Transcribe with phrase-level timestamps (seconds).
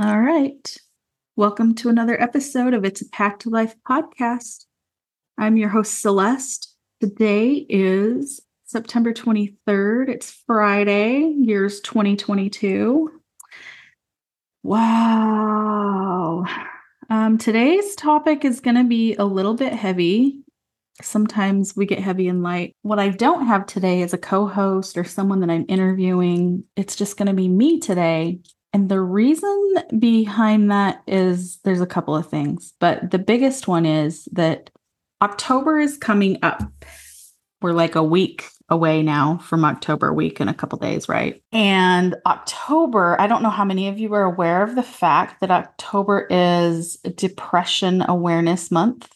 [0.00, 0.76] All right.
[1.36, 4.64] Welcome to another episode of It's a Pack to Life podcast.
[5.38, 6.74] I'm your host, Celeste.
[7.00, 10.08] Today is September 23rd.
[10.08, 13.08] It's Friday, years 2022.
[14.64, 16.44] Wow.
[17.08, 20.40] Um, today's topic is going to be a little bit heavy.
[21.02, 22.74] Sometimes we get heavy and light.
[22.82, 26.64] What I don't have today is a co host or someone that I'm interviewing.
[26.74, 28.40] It's just going to be me today.
[28.74, 33.86] And the reason behind that is there's a couple of things, but the biggest one
[33.86, 34.68] is that
[35.22, 36.60] October is coming up.
[37.62, 41.40] We're like a week away now from October week in a couple days, right?
[41.52, 45.52] And October, I don't know how many of you are aware of the fact that
[45.52, 49.08] October is Depression Awareness Month.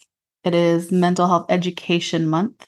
[0.45, 2.65] It is Mental Health Education Month.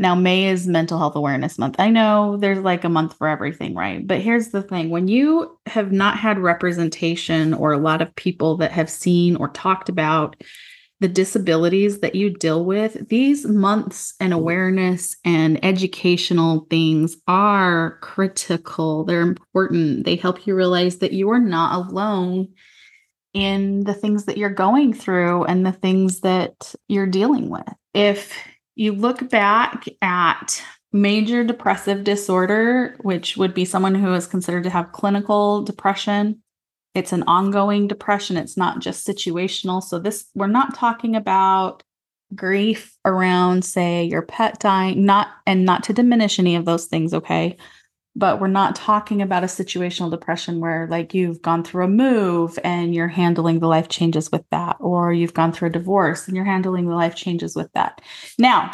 [0.00, 1.76] Now, May is Mental Health Awareness Month.
[1.80, 4.06] I know there's like a month for everything, right?
[4.06, 8.56] But here's the thing when you have not had representation or a lot of people
[8.58, 10.36] that have seen or talked about
[11.00, 19.04] the disabilities that you deal with, these months and awareness and educational things are critical.
[19.04, 20.04] They're important.
[20.04, 22.48] They help you realize that you are not alone
[23.32, 27.68] in the things that you're going through and the things that you're dealing with.
[27.94, 28.36] If
[28.78, 30.62] you look back at
[30.92, 36.40] major depressive disorder, which would be someone who is considered to have clinical depression,
[36.94, 38.36] it's an ongoing depression.
[38.36, 39.82] It's not just situational.
[39.82, 41.82] So, this, we're not talking about
[42.34, 47.12] grief around, say, your pet dying, not, and not to diminish any of those things,
[47.12, 47.56] okay?
[48.18, 52.58] But we're not talking about a situational depression where, like, you've gone through a move
[52.64, 56.34] and you're handling the life changes with that, or you've gone through a divorce and
[56.34, 58.00] you're handling the life changes with that.
[58.36, 58.72] Now,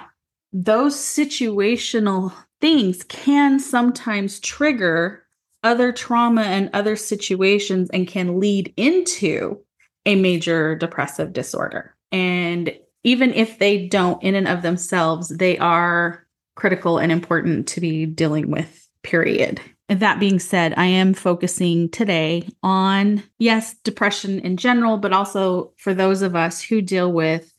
[0.54, 5.22] those situational things can sometimes trigger
[5.62, 9.58] other trauma and other situations and can lead into
[10.06, 11.94] a major depressive disorder.
[12.10, 17.80] And even if they don't, in and of themselves, they are critical and important to
[17.80, 19.60] be dealing with, period.
[19.88, 25.72] And that being said, I am focusing today on, yes, depression in general, but also
[25.76, 27.52] for those of us who deal with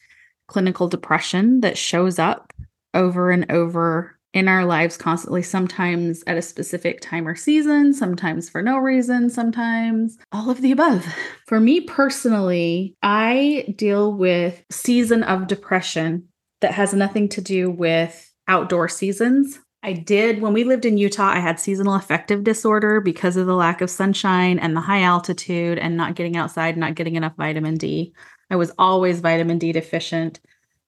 [0.47, 2.51] clinical depression that shows up
[2.94, 8.50] over and over in our lives constantly, sometimes at a specific time or season, sometimes
[8.50, 11.06] for no reason, sometimes all of the above.
[11.47, 16.27] For me personally, I deal with season of depression
[16.59, 19.59] that has nothing to do with outdoor seasons.
[19.85, 23.56] I did when we lived in Utah, I had seasonal affective disorder because of the
[23.56, 27.75] lack of sunshine and the high altitude and not getting outside, not getting enough vitamin
[27.75, 28.12] D.
[28.50, 30.40] I was always vitamin D deficient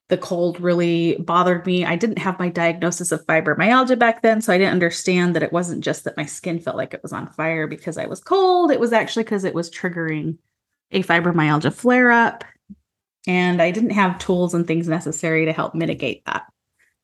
[0.09, 1.85] the cold really bothered me.
[1.85, 5.51] I didn't have my diagnosis of fibromyalgia back then, so I didn't understand that it
[5.51, 8.71] wasn't just that my skin felt like it was on fire because I was cold.
[8.71, 10.37] It was actually because it was triggering
[10.91, 12.45] a fibromyalgia flare up.
[13.27, 16.45] And I didn't have tools and things necessary to help mitigate that.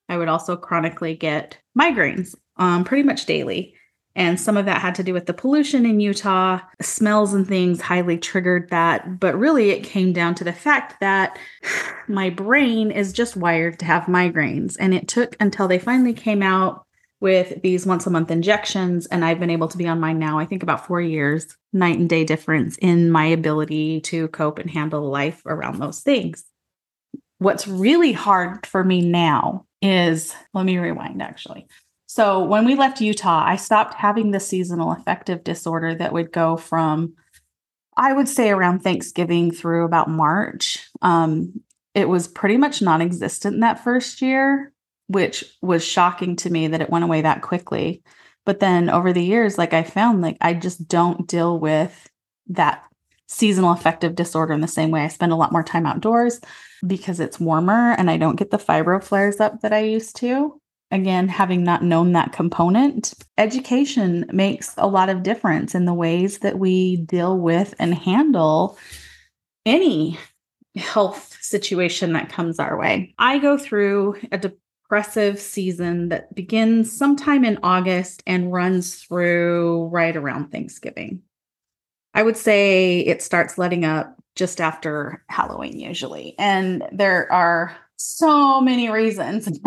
[0.10, 3.76] I would also chronically get migraines um, pretty much daily.
[4.16, 6.60] And some of that had to do with the pollution in Utah.
[6.82, 9.20] Smells and things highly triggered that.
[9.20, 11.40] But really, it came down to the fact that
[12.08, 14.76] my brain is just wired to have migraines.
[14.80, 16.86] And it took until they finally came out
[17.22, 19.08] with these once a month injections.
[19.08, 21.98] And I've been able to be on mine now, I think about four years, night
[21.98, 26.44] and day difference in my ability to cope and handle life around those things.
[27.40, 31.68] What's really hard for me now is let me rewind actually.
[32.08, 36.58] So when we left Utah, I stopped having the seasonal affective disorder that would go
[36.58, 37.16] from,
[37.98, 40.88] I would say, around Thanksgiving through about March.
[41.02, 41.62] Um,
[41.94, 44.72] it was pretty much non existent that first year,
[45.08, 48.04] which was shocking to me that it went away that quickly.
[48.46, 52.10] But then over the years, like I found, like I just don't deal with
[52.48, 52.84] that
[53.34, 55.02] seasonal affective disorder in the same way.
[55.02, 56.40] I spend a lot more time outdoors
[56.86, 60.60] because it's warmer and I don't get the fibro flares up that I used to
[60.94, 66.40] again, having not known that component, education makes a lot of difference in the ways
[66.40, 68.78] that we deal with and handle
[69.66, 70.20] any
[70.76, 73.14] health situation that comes our way.
[73.18, 80.16] I go through a depressive season that begins sometime in August and runs through right
[80.16, 81.24] around Thanksgiving.
[82.14, 86.36] I would say it starts letting up just after Halloween, usually.
[86.38, 89.60] And there are so many reasons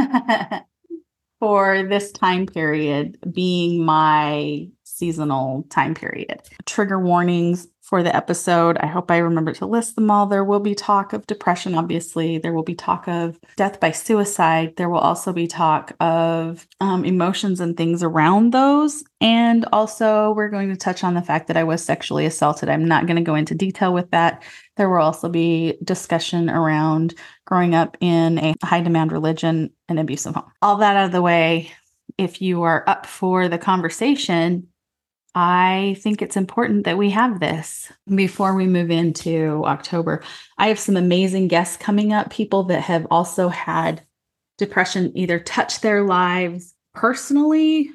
[1.41, 6.43] for this time period being my seasonal time period.
[6.65, 8.77] Trigger warnings for the episode.
[8.79, 10.27] I hope I remember to list them all.
[10.27, 12.37] There will be talk of depression, obviously.
[12.37, 14.75] There will be talk of death by suicide.
[14.77, 19.05] There will also be talk of um, emotions and things around those.
[19.21, 22.69] And also, we're going to touch on the fact that I was sexually assaulted.
[22.69, 24.43] I'm not going to go into detail with that.
[24.77, 30.35] There will also be discussion around growing up in a high demand religion and abusive
[30.35, 30.51] home.
[30.61, 31.71] All that out of the way.
[32.19, 34.67] If you are up for the conversation,
[35.39, 40.23] I think it's important that we have this before we move into October.
[40.57, 44.03] I have some amazing guests coming up, people that have also had
[44.57, 47.91] depression either touch their lives personally,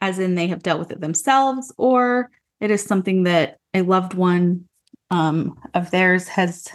[0.00, 2.30] as in they have dealt with it themselves, or
[2.60, 4.68] it is something that a loved one
[5.10, 6.68] um, of theirs has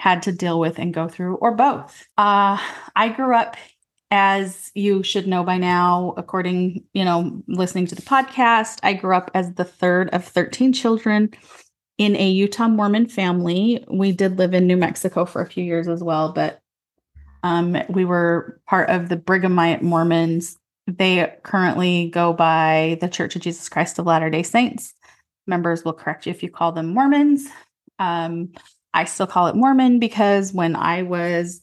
[0.00, 2.08] had to deal with and go through, or both.
[2.18, 2.58] Uh,
[2.96, 3.56] I grew up
[4.10, 9.14] as you should know by now, according, you know, listening to the podcast, I grew
[9.14, 11.30] up as the third of 13 children
[11.98, 13.84] in a Utah Mormon family.
[13.88, 16.60] We did live in New Mexico for a few years as well, but
[17.42, 20.56] um, we were part of the Brighamite Mormons.
[20.86, 24.92] They currently go by the Church of Jesus Christ of Latter day Saints.
[25.46, 27.48] Members will correct you if you call them Mormons.
[27.98, 28.52] Um,
[28.92, 31.60] I still call it Mormon because when I was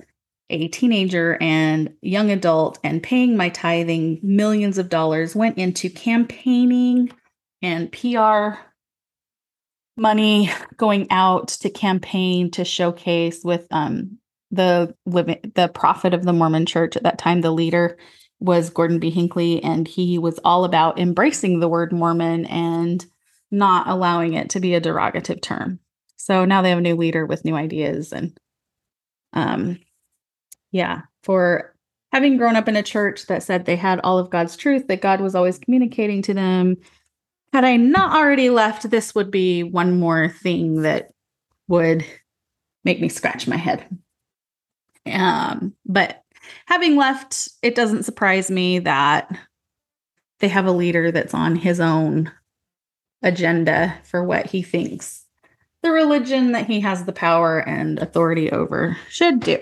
[0.50, 7.12] a teenager and young adult and paying my tithing millions of dollars went into campaigning
[7.62, 8.60] and PR
[9.98, 14.18] money going out to campaign to showcase with um
[14.52, 17.98] the living the prophet of the Mormon church at that time the leader
[18.40, 23.06] was Gordon B Hinckley and he was all about embracing the word Mormon and
[23.50, 25.80] not allowing it to be a derogative term.
[26.18, 28.38] So now they have a new leader with new ideas and
[29.34, 29.80] um
[30.72, 31.74] yeah, for
[32.12, 35.02] having grown up in a church that said they had all of God's truth, that
[35.02, 36.78] God was always communicating to them.
[37.54, 41.12] Had I not already left, this would be one more thing that
[41.68, 42.06] would
[42.84, 43.86] make me scratch my head.
[45.06, 46.24] Um, but
[46.66, 49.30] having left, it doesn't surprise me that
[50.40, 52.32] they have a leader that's on his own
[53.24, 55.26] agenda for what he thinks
[55.84, 59.58] the religion that he has the power and authority over should do.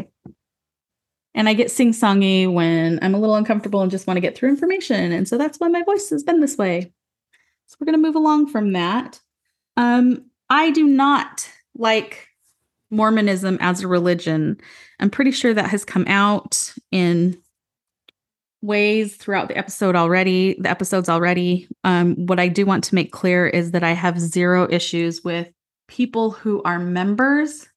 [1.36, 4.36] And I get sing songy when I'm a little uncomfortable and just want to get
[4.36, 5.12] through information.
[5.12, 6.92] And so that's why my voice has been this way.
[7.68, 9.20] So we're going to move along from that.
[9.78, 12.30] Um, I do not like
[12.90, 14.58] Mormonism as a religion.
[15.00, 17.38] I'm pretty sure that has come out in
[18.62, 21.68] ways throughout the episode already, the episodes already.
[21.84, 25.50] Um, what I do want to make clear is that I have zero issues with
[25.88, 27.68] people who are members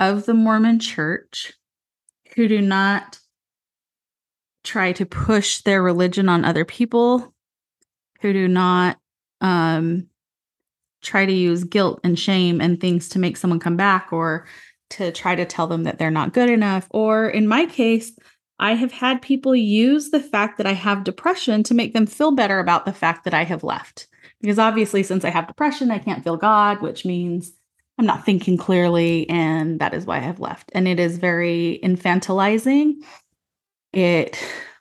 [0.00, 1.52] of the Mormon church
[2.34, 3.18] who do not
[4.64, 7.34] try to push their religion on other people,
[8.20, 8.98] who do not
[9.40, 10.08] um,
[11.02, 14.46] try to use guilt and shame and things to make someone come back or
[14.90, 16.86] to try to tell them that they're not good enough.
[16.90, 18.12] Or in my case,
[18.58, 22.32] I have had people use the fact that I have depression to make them feel
[22.32, 24.08] better about the fact that I have left.
[24.40, 27.52] Because obviously, since I have depression, I can't feel God, which means
[27.98, 30.70] I'm not thinking clearly, and that is why I've left.
[30.74, 32.94] And it is very infantilizing.
[33.92, 34.36] It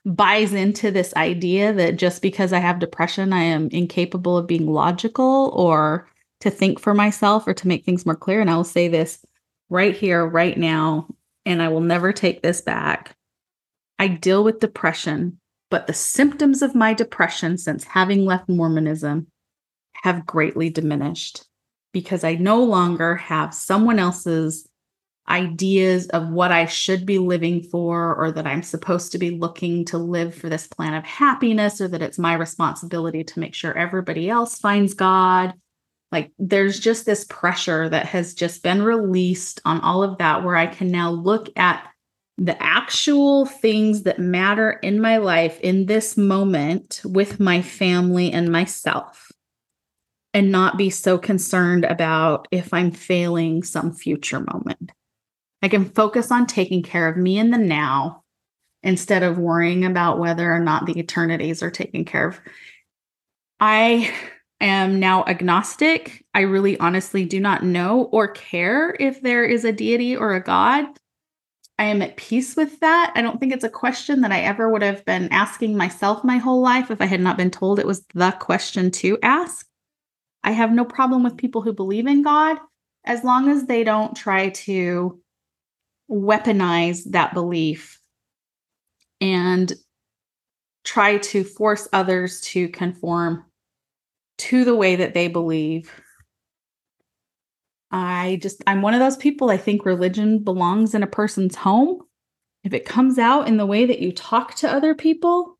[0.05, 4.67] buys into this idea that just because I have depression, I am incapable of being
[4.67, 6.09] logical or
[6.41, 8.41] to think for myself or to make things more clear.
[8.41, 9.23] And I will say this
[9.69, 11.07] right here, right now,
[11.45, 13.15] and I will never take this back.
[13.99, 15.39] I deal with depression,
[15.69, 19.27] but the symptoms of my depression since having left Mormonism
[20.01, 21.45] have greatly diminished
[21.93, 24.67] because I no longer have someone else's
[25.29, 29.85] ideas of what I should be living for, or that I'm supposed to be looking
[29.85, 33.77] to live for this plan of happiness, or that it's my responsibility to make sure
[33.77, 35.53] everybody else finds God.
[36.11, 40.57] Like there's just this pressure that has just been released on all of that, where
[40.57, 41.87] I can now look at
[42.37, 48.51] the actual things that matter in my life in this moment with my family and
[48.51, 49.31] myself
[50.33, 54.91] and not be so concerned about if I'm failing some future moment.
[55.61, 58.23] I can focus on taking care of me in the now
[58.81, 62.41] instead of worrying about whether or not the eternities are taken care of.
[63.59, 64.13] I
[64.59, 66.25] am now agnostic.
[66.33, 70.43] I really honestly do not know or care if there is a deity or a
[70.43, 70.85] God.
[71.79, 73.13] I am at peace with that.
[73.15, 76.37] I don't think it's a question that I ever would have been asking myself my
[76.37, 79.67] whole life if I had not been told it was the question to ask.
[80.43, 82.57] I have no problem with people who believe in God
[83.05, 85.21] as long as they don't try to
[86.09, 87.99] weaponize that belief
[89.21, 89.71] and
[90.83, 93.45] try to force others to conform
[94.37, 95.89] to the way that they believe
[97.93, 99.51] I just, I'm one of those people.
[99.51, 102.01] I think religion belongs in a person's home.
[102.63, 105.52] If it comes out in the way that you talk to other people,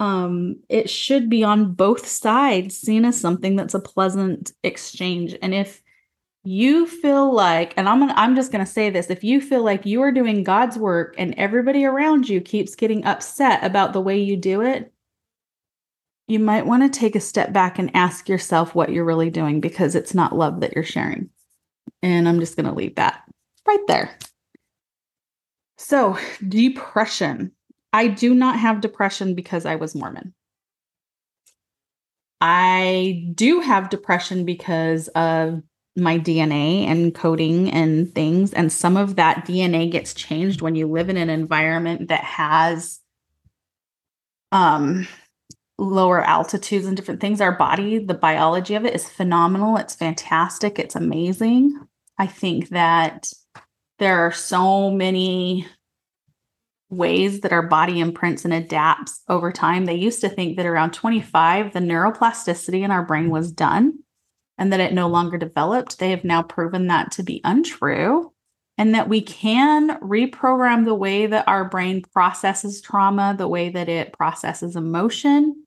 [0.00, 5.36] um, it should be on both sides seen as something that's a pleasant exchange.
[5.42, 5.82] And if
[6.42, 9.84] you feel like, and I'm gonna, I'm just gonna say this, if you feel like
[9.84, 14.18] you are doing God's work and everybody around you keeps getting upset about the way
[14.18, 14.90] you do it,
[16.28, 19.60] you might want to take a step back and ask yourself what you're really doing
[19.60, 21.28] because it's not love that you're sharing.
[22.02, 23.22] And I'm just gonna leave that
[23.68, 24.16] right there.
[25.76, 26.16] So,
[26.48, 27.52] depression.
[27.92, 30.34] I do not have depression because I was Mormon.
[32.40, 35.62] I do have depression because of
[35.96, 38.52] my DNA and coding and things.
[38.52, 43.00] And some of that DNA gets changed when you live in an environment that has
[44.52, 45.06] um,
[45.78, 47.40] lower altitudes and different things.
[47.40, 49.76] Our body, the biology of it is phenomenal.
[49.76, 50.78] It's fantastic.
[50.78, 51.78] It's amazing.
[52.18, 53.32] I think that
[53.98, 55.66] there are so many
[56.90, 59.86] ways that our body imprints and adapts over time.
[59.86, 64.00] They used to think that around 25, the neuroplasticity in our brain was done
[64.58, 65.98] and that it no longer developed.
[65.98, 68.32] They have now proven that to be untrue
[68.76, 73.88] and that we can reprogram the way that our brain processes trauma, the way that
[73.88, 75.66] it processes emotion,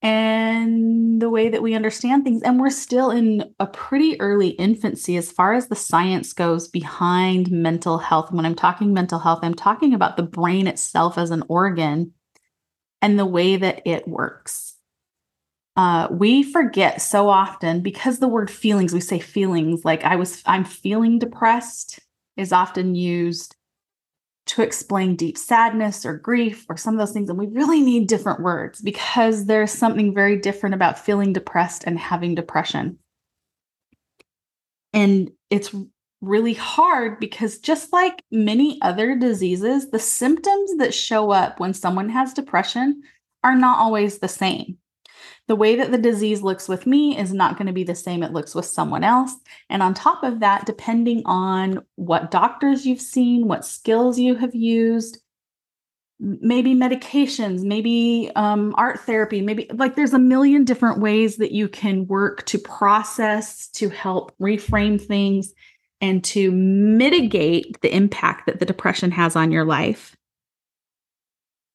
[0.00, 2.42] and the way that we understand things.
[2.42, 7.50] And we're still in a pretty early infancy as far as the science goes behind
[7.50, 8.30] mental health.
[8.30, 12.12] When I'm talking mental health, I'm talking about the brain itself as an organ
[13.02, 14.76] and the way that it works.
[15.76, 20.42] Uh, we forget so often because the word feelings, we say feelings like I was,
[20.44, 22.00] I'm feeling depressed
[22.36, 23.54] is often used
[24.48, 27.28] to explain deep sadness or grief or some of those things.
[27.28, 31.98] And we really need different words because there's something very different about feeling depressed and
[31.98, 32.98] having depression.
[34.92, 35.74] And it's
[36.20, 42.08] really hard because just like many other diseases, the symptoms that show up when someone
[42.08, 43.02] has depression
[43.44, 44.78] are not always the same
[45.48, 48.22] the way that the disease looks with me is not going to be the same
[48.22, 49.34] it looks with someone else.
[49.70, 54.54] And on top of that, depending on what doctors you've seen, what skills you have
[54.54, 55.18] used,
[56.20, 61.66] maybe medications, maybe um, art therapy, maybe like there's a million different ways that you
[61.66, 65.54] can work to process, to help reframe things,
[66.02, 70.14] and to mitigate the impact that the depression has on your life.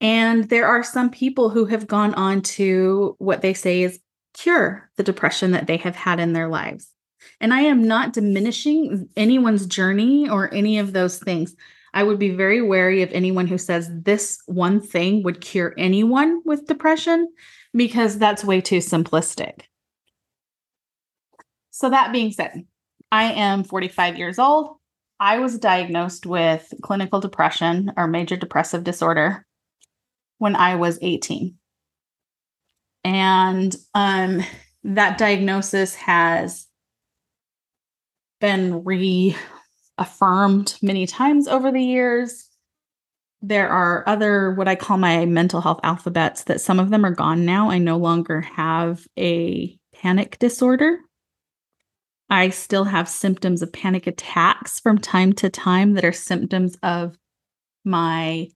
[0.03, 4.01] And there are some people who have gone on to what they say is
[4.33, 6.89] cure the depression that they have had in their lives.
[7.39, 11.55] And I am not diminishing anyone's journey or any of those things.
[11.93, 16.41] I would be very wary of anyone who says this one thing would cure anyone
[16.43, 17.31] with depression
[17.73, 19.61] because that's way too simplistic.
[21.71, 22.65] So, that being said,
[23.11, 24.77] I am 45 years old.
[25.19, 29.45] I was diagnosed with clinical depression or major depressive disorder
[30.43, 31.55] when I was 18.
[33.05, 34.43] And um,
[34.83, 36.67] that diagnosis has
[38.41, 42.49] been reaffirmed many times over the years.
[43.41, 47.15] There are other, what I call my mental health alphabets, that some of them are
[47.15, 47.69] gone now.
[47.69, 50.99] I no longer have a panic disorder.
[52.29, 57.17] I still have symptoms of panic attacks from time to time that are symptoms of
[57.85, 58.49] my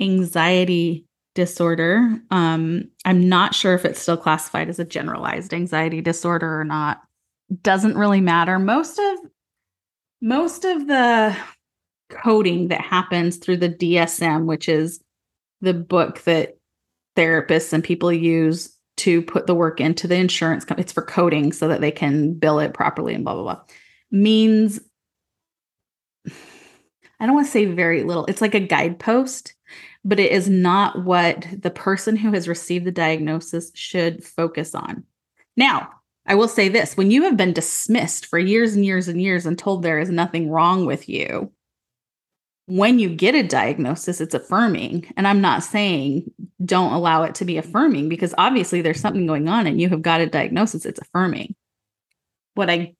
[0.00, 1.07] anxiety
[1.38, 2.20] disorder.
[2.32, 7.00] Um, I'm not sure if it's still classified as a generalized anxiety disorder or not.
[7.62, 8.58] Doesn't really matter.
[8.58, 9.18] Most of
[10.20, 11.36] most of the
[12.10, 15.00] coding that happens through the DSM, which is
[15.60, 16.58] the book that
[17.16, 20.82] therapists and people use to put the work into the insurance company.
[20.82, 23.60] It's for coding so that they can bill it properly and blah blah blah.
[24.10, 24.80] Means
[26.26, 28.26] I don't want to say very little.
[28.26, 29.54] It's like a guidepost
[30.04, 35.04] but it is not what the person who has received the diagnosis should focus on.
[35.56, 35.90] Now,
[36.26, 39.46] I will say this when you have been dismissed for years and years and years
[39.46, 41.52] and told there is nothing wrong with you,
[42.66, 45.10] when you get a diagnosis, it's affirming.
[45.16, 46.30] And I'm not saying
[46.62, 50.02] don't allow it to be affirming because obviously there's something going on and you have
[50.02, 51.54] got a diagnosis, it's affirming.
[52.54, 52.94] What I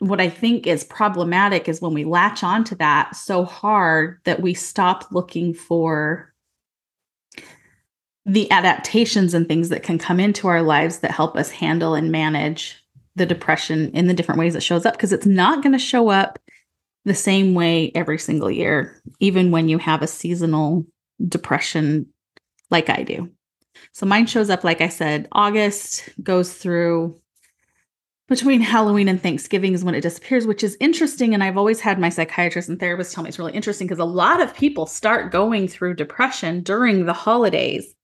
[0.00, 4.54] what I think is problematic is when we latch onto that so hard that we
[4.54, 6.31] stop looking for
[8.24, 12.12] the adaptations and things that can come into our lives that help us handle and
[12.12, 12.82] manage
[13.16, 16.08] the depression in the different ways it shows up because it's not going to show
[16.08, 16.38] up
[17.04, 20.86] the same way every single year, even when you have a seasonal
[21.28, 22.06] depression
[22.70, 23.30] like I do.
[23.92, 27.18] So mine shows up, like I said, August goes through
[28.28, 31.34] between Halloween and Thanksgiving is when it disappears, which is interesting.
[31.34, 34.04] And I've always had my psychiatrist and therapist tell me it's really interesting because a
[34.04, 37.94] lot of people start going through depression during the holidays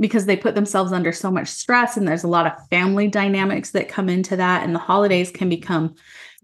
[0.00, 1.96] because they put themselves under so much stress.
[1.96, 4.62] And there's a lot of family dynamics that come into that.
[4.62, 5.94] And the holidays can become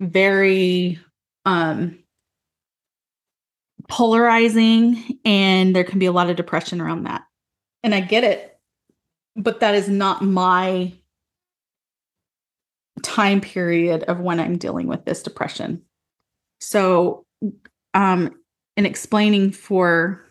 [0.00, 0.98] very
[1.44, 1.98] um,
[3.88, 7.22] polarizing, and there can be a lot of depression around that.
[7.82, 8.58] And I get it,
[9.36, 10.92] but that is not my
[13.02, 15.82] time period of when I'm dealing with this depression.
[16.60, 17.26] So,
[17.92, 18.34] um,
[18.76, 20.23] in explaining for,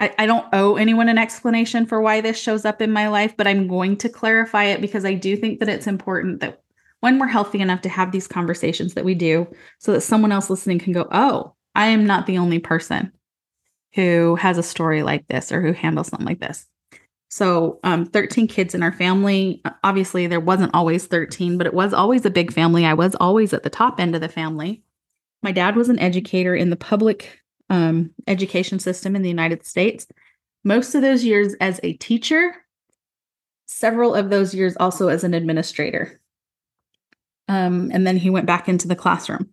[0.00, 3.36] I, I don't owe anyone an explanation for why this shows up in my life,
[3.36, 6.62] but I'm going to clarify it because I do think that it's important that
[7.00, 9.46] when we're healthy enough to have these conversations that we do,
[9.78, 13.12] so that someone else listening can go, oh, I am not the only person
[13.94, 16.66] who has a story like this or who handles something like this.
[17.28, 19.60] So, um, 13 kids in our family.
[19.82, 22.86] Obviously, there wasn't always 13, but it was always a big family.
[22.86, 24.82] I was always at the top end of the family.
[25.42, 27.40] My dad was an educator in the public
[27.70, 30.06] um, education system in the United States.
[30.64, 32.54] Most of those years as a teacher,
[33.66, 36.20] several of those years also as an administrator.
[37.48, 39.50] Um, and then he went back into the classroom.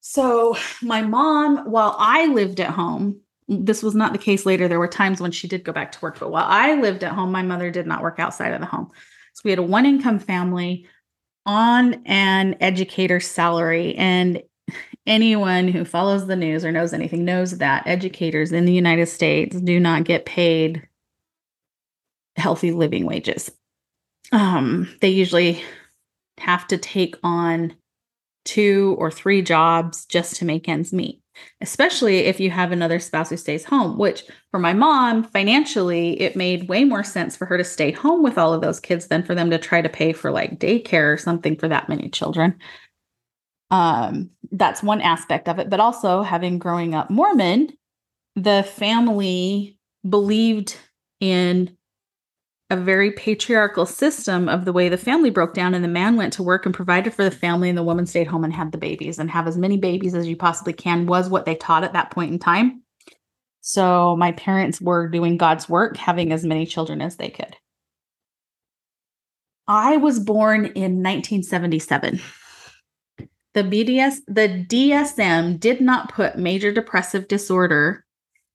[0.00, 4.66] So, my mom, while I lived at home, this was not the case later.
[4.66, 7.12] There were times when she did go back to work, but while I lived at
[7.12, 8.90] home, my mother did not work outside of the home.
[9.34, 10.86] So we had a one income family
[11.46, 13.94] on an educator salary.
[13.96, 14.42] And
[15.06, 19.60] anyone who follows the news or knows anything knows that educators in the United States
[19.60, 20.86] do not get paid
[22.36, 23.50] healthy living wages.
[24.30, 25.62] Um, they usually
[26.38, 27.74] have to take on
[28.44, 31.22] two or three jobs just to make ends meet
[31.60, 36.36] especially if you have another spouse who stays home, which for my mom, financially, it
[36.36, 39.22] made way more sense for her to stay home with all of those kids than
[39.22, 42.54] for them to try to pay for like daycare or something for that many children.
[43.72, 45.70] Um, that's one aspect of it.
[45.70, 47.70] But also, having growing up Mormon,
[48.36, 50.76] the family believed
[51.20, 51.76] in
[52.68, 56.32] a very patriarchal system of the way the family broke down and the man went
[56.34, 58.78] to work and provided for the family and the woman stayed home and had the
[58.78, 61.92] babies and have as many babies as you possibly can was what they taught at
[61.92, 62.82] that point in time.
[63.60, 67.56] So my parents were doing God's work, having as many children as they could.
[69.68, 72.20] I was born in 1977.
[73.54, 78.04] The BDS the DSM did not put major depressive disorder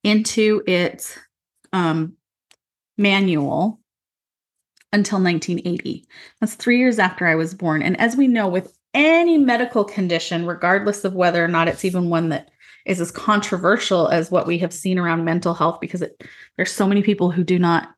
[0.03, 1.17] into its
[1.73, 2.13] um,
[2.97, 3.79] manual
[4.93, 6.05] until 1980.
[6.39, 7.81] That's three years after I was born.
[7.83, 12.09] And as we know, with any medical condition, regardless of whether or not it's even
[12.09, 12.49] one that
[12.85, 16.23] is as controversial as what we have seen around mental health, because it,
[16.55, 17.89] there's so many people who do not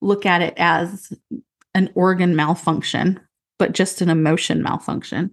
[0.00, 1.12] look at it as
[1.74, 3.20] an organ malfunction,
[3.58, 5.32] but just an emotion malfunction.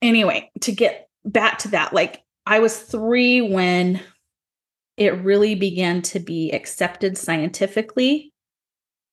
[0.00, 4.00] Anyway, to get back to that, like I was three when
[4.96, 8.32] it really began to be accepted scientifically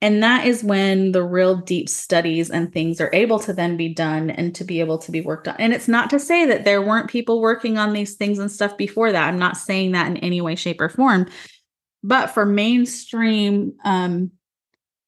[0.01, 3.93] and that is when the real deep studies and things are able to then be
[3.93, 5.55] done and to be able to be worked on.
[5.57, 8.77] And it's not to say that there weren't people working on these things and stuff
[8.77, 9.27] before that.
[9.27, 11.27] I'm not saying that in any way, shape, or form.
[12.03, 14.31] But for mainstream um,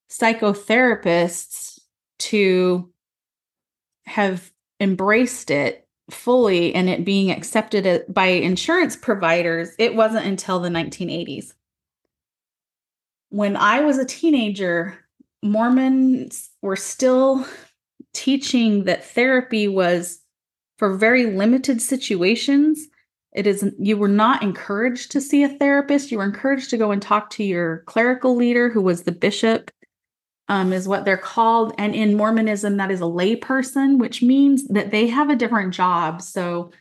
[0.09, 1.79] psychotherapists
[2.19, 2.91] to
[4.05, 10.69] have embraced it fully and it being accepted by insurance providers, it wasn't until the
[10.69, 11.53] 1980s
[13.29, 14.97] when I was a teenager,
[15.43, 17.45] Mormons were still
[18.13, 20.19] teaching that therapy was
[20.77, 22.87] for very limited situations.
[23.33, 26.11] It is you were not encouraged to see a therapist.
[26.11, 29.69] You were encouraged to go and talk to your clerical leader, who was the bishop,
[30.49, 31.73] um, is what they're called.
[31.77, 36.21] And in Mormonism, that is a layperson, which means that they have a different job.
[36.21, 36.71] So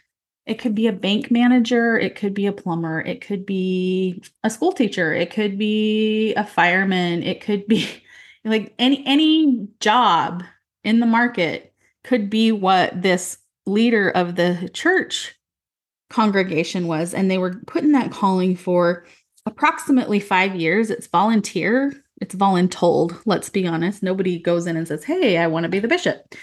[0.46, 4.50] it could be a bank manager, it could be a plumber, it could be a
[4.50, 7.88] school teacher, it could be a fireman, it could be
[8.44, 10.44] like any any job
[10.84, 11.74] in the market
[12.04, 15.34] could be what this leader of the church
[16.08, 19.04] congregation was and they were putting that calling for
[19.44, 25.04] approximately 5 years it's volunteer it's voluntold let's be honest nobody goes in and says
[25.04, 26.34] hey i want to be the bishop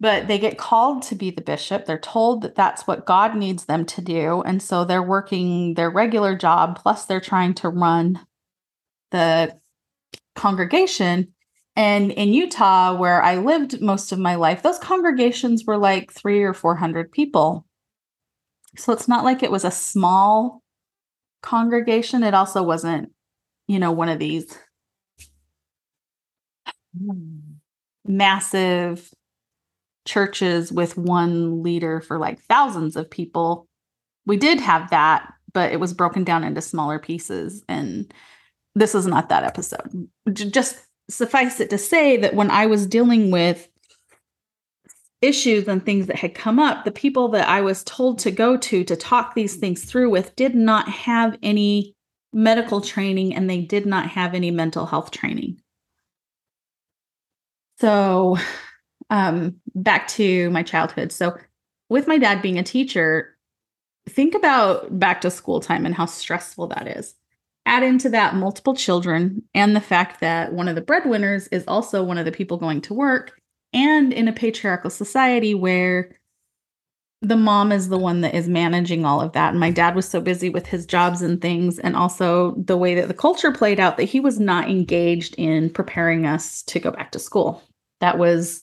[0.00, 1.84] but they get called to be the bishop.
[1.84, 4.42] They're told that that's what God needs them to do.
[4.42, 8.20] And so they're working their regular job, plus they're trying to run
[9.10, 9.58] the
[10.36, 11.34] congregation.
[11.74, 16.42] And in Utah, where I lived most of my life, those congregations were like three
[16.42, 17.66] or 400 people.
[18.76, 20.62] So it's not like it was a small
[21.42, 22.22] congregation.
[22.22, 23.12] It also wasn't,
[23.66, 24.56] you know, one of these
[28.04, 29.12] massive
[30.06, 33.66] churches with one leader for like thousands of people.
[34.26, 37.62] We did have that, but it was broken down into smaller pieces.
[37.68, 38.12] And
[38.74, 40.08] this is not that episode.
[40.32, 40.78] Just
[41.10, 43.68] suffice it to say that when I was dealing with
[45.20, 48.56] issues and things that had come up, the people that I was told to go
[48.56, 51.94] to to talk these things through with did not have any
[52.32, 55.60] medical training and they did not have any mental health training.
[57.78, 58.36] So,
[59.10, 61.12] um, back to my childhood.
[61.12, 61.36] So,
[61.88, 63.36] with my dad being a teacher,
[64.08, 67.14] think about back to school time and how stressful that is.
[67.66, 72.02] Add into that multiple children and the fact that one of the breadwinners is also
[72.02, 73.40] one of the people going to work,
[73.72, 76.17] and in a patriarchal society where
[77.20, 79.50] the mom is the one that is managing all of that.
[79.50, 82.94] And my dad was so busy with his jobs and things, and also the way
[82.94, 86.90] that the culture played out, that he was not engaged in preparing us to go
[86.90, 87.62] back to school.
[88.00, 88.62] That was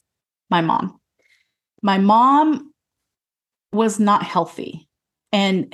[0.49, 0.99] my mom.
[1.81, 2.71] My mom
[3.73, 4.87] was not healthy.
[5.33, 5.73] And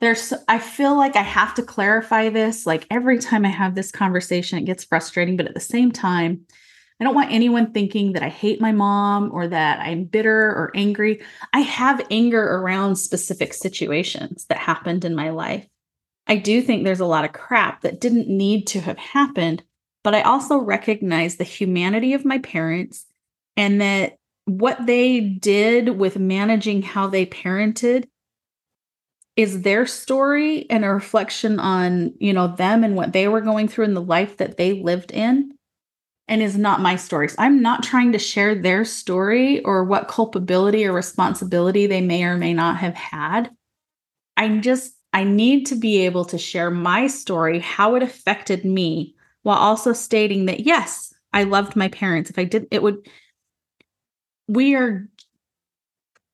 [0.00, 2.66] there's, I feel like I have to clarify this.
[2.66, 5.38] Like every time I have this conversation, it gets frustrating.
[5.38, 6.42] But at the same time,
[6.98, 10.72] I don't want anyone thinking that I hate my mom or that I'm bitter or
[10.74, 11.20] angry.
[11.52, 15.66] I have anger around specific situations that happened in my life.
[16.26, 19.62] I do think there's a lot of crap that didn't need to have happened,
[20.02, 23.04] but I also recognize the humanity of my parents
[23.56, 28.06] and that what they did with managing how they parented
[29.36, 33.68] is their story and a reflection on, you know, them and what they were going
[33.68, 35.55] through in the life that they lived in
[36.28, 37.34] and is not my stories.
[37.38, 42.36] I'm not trying to share their story or what culpability or responsibility they may or
[42.36, 43.50] may not have had.
[44.36, 49.14] I'm just, I need to be able to share my story, how it affected me,
[49.42, 52.30] while also stating that, yes, I loved my parents.
[52.30, 53.08] If I didn't, it would,
[54.48, 55.08] we are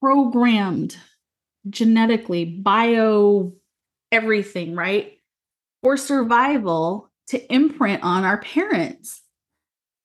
[0.01, 0.97] programmed
[1.69, 3.53] genetically, bio,
[4.11, 5.19] everything, right?
[5.83, 9.22] For survival to imprint on our parents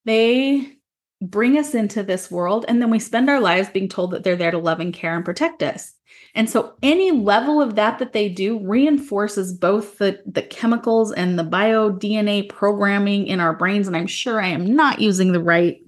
[0.07, 0.77] they
[1.21, 4.35] bring us into this world and then we spend our lives being told that they're
[4.35, 5.93] there to love and care and protect us.
[6.35, 11.37] And so any level of that that they do reinforces both the the chemicals and
[11.37, 15.41] the bio DNA programming in our brains and I'm sure I am not using the
[15.41, 15.81] right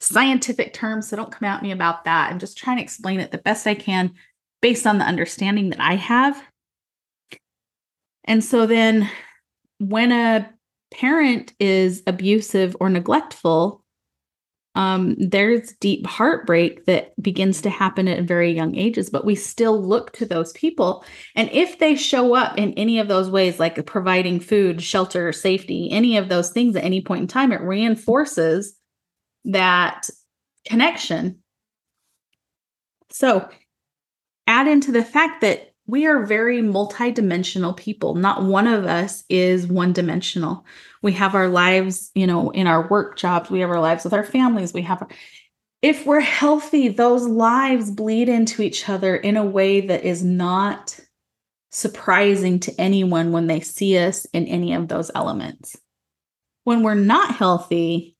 [0.00, 2.30] scientific terms so don't come at me about that.
[2.30, 4.14] I'm just trying to explain it the best I can
[4.60, 6.42] based on the understanding that I have.
[8.24, 9.10] And so then
[9.78, 10.52] when a
[10.96, 13.84] parent is abusive or neglectful,
[14.74, 19.82] um, there's deep heartbreak that begins to happen at very young ages, but we still
[19.82, 21.02] look to those people.
[21.34, 25.90] And if they show up in any of those ways, like providing food, shelter, safety,
[25.90, 28.76] any of those things at any point in time, it reinforces
[29.46, 30.10] that
[30.66, 31.38] connection.
[33.10, 33.48] So
[34.46, 38.14] add into the fact that we are very multidimensional people.
[38.14, 40.64] Not one of us is one dimensional.
[41.02, 44.12] We have our lives, you know, in our work jobs, we have our lives with
[44.12, 45.06] our families, we have
[45.82, 50.98] if we're healthy, those lives bleed into each other in a way that is not
[51.70, 55.76] surprising to anyone when they see us in any of those elements.
[56.64, 58.16] When we're not healthy,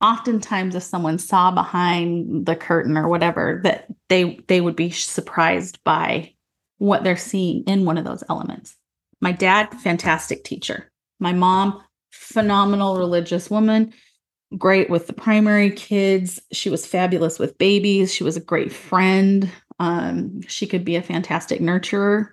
[0.00, 5.82] oftentimes if someone saw behind the curtain or whatever that they they would be surprised
[5.84, 6.32] by
[6.80, 8.74] what they're seeing in one of those elements.
[9.20, 10.90] My dad, fantastic teacher.
[11.18, 13.92] My mom, phenomenal religious woman,
[14.56, 16.40] great with the primary kids.
[16.52, 18.14] She was fabulous with babies.
[18.14, 19.50] She was a great friend.
[19.78, 22.30] Um, she could be a fantastic nurturer.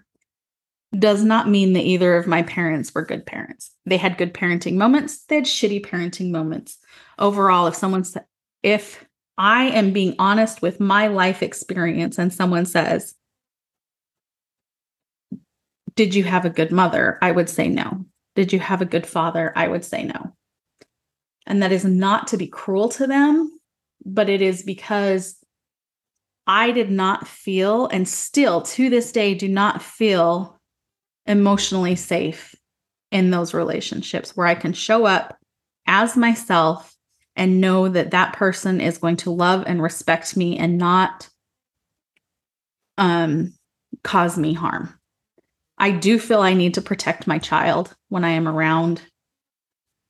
[0.98, 3.72] Does not mean that either of my parents were good parents.
[3.86, 6.78] They had good parenting moments, they had shitty parenting moments.
[7.20, 8.24] Overall, if someone said,
[8.64, 9.04] if
[9.38, 13.14] I am being honest with my life experience and someone says,
[15.98, 17.18] did you have a good mother?
[17.22, 18.06] I would say no.
[18.36, 19.52] Did you have a good father?
[19.56, 20.34] I would say no.
[21.48, 23.60] And that is not to be cruel to them,
[24.06, 25.36] but it is because
[26.46, 30.62] I did not feel, and still to this day, do not feel
[31.26, 32.56] emotionally safe
[33.12, 35.38] in those relationships where I can show up
[35.88, 36.96] as myself
[37.36, 41.28] and know that that person is going to love and respect me and not
[42.98, 43.54] um,
[44.04, 44.97] cause me harm.
[45.78, 49.02] I do feel I need to protect my child when I am around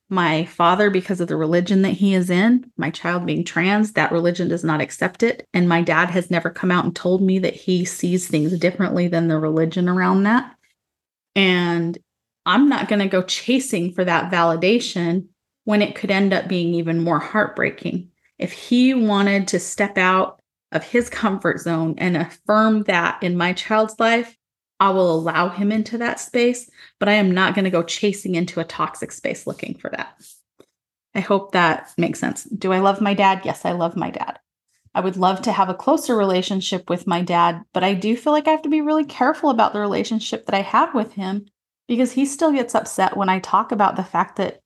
[0.09, 2.71] my father because of the religion that he is in.
[2.77, 5.45] My child being trans, that religion does not accept it.
[5.53, 9.09] And my dad has never come out and told me that he sees things differently
[9.09, 10.55] than the religion around that.
[11.35, 11.97] And
[12.45, 15.27] I'm not going to go chasing for that validation
[15.65, 18.09] when it could end up being even more heartbreaking.
[18.39, 20.39] If he wanted to step out
[20.71, 24.36] of his comfort zone and affirm that in my child's life,
[24.79, 28.35] I will allow him into that space, but I am not going to go chasing
[28.35, 30.21] into a toxic space looking for that.
[31.15, 32.43] I hope that makes sense.
[32.43, 33.41] Do I love my dad?
[33.43, 34.39] Yes, I love my dad.
[34.93, 38.33] I would love to have a closer relationship with my dad, but I do feel
[38.33, 41.47] like I have to be really careful about the relationship that I have with him
[41.87, 44.61] because he still gets upset when I talk about the fact that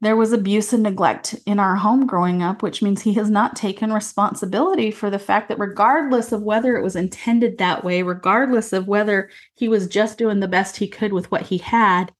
[0.00, 3.56] there was abuse and neglect in our home growing up, which means he has not
[3.56, 8.72] taken responsibility for the fact that, regardless of whether it was intended that way, regardless
[8.72, 12.12] of whether he was just doing the best he could with what he had,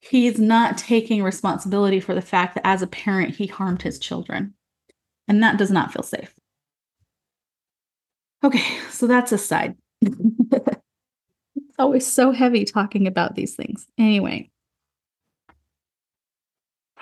[0.00, 4.54] he's not taking responsibility for the fact that as a parent, he harmed his children.
[5.26, 6.32] And that does not feel safe.
[8.42, 9.76] Okay, so that's aside.
[10.00, 13.86] it's always so heavy talking about these things.
[13.98, 14.50] Anyway,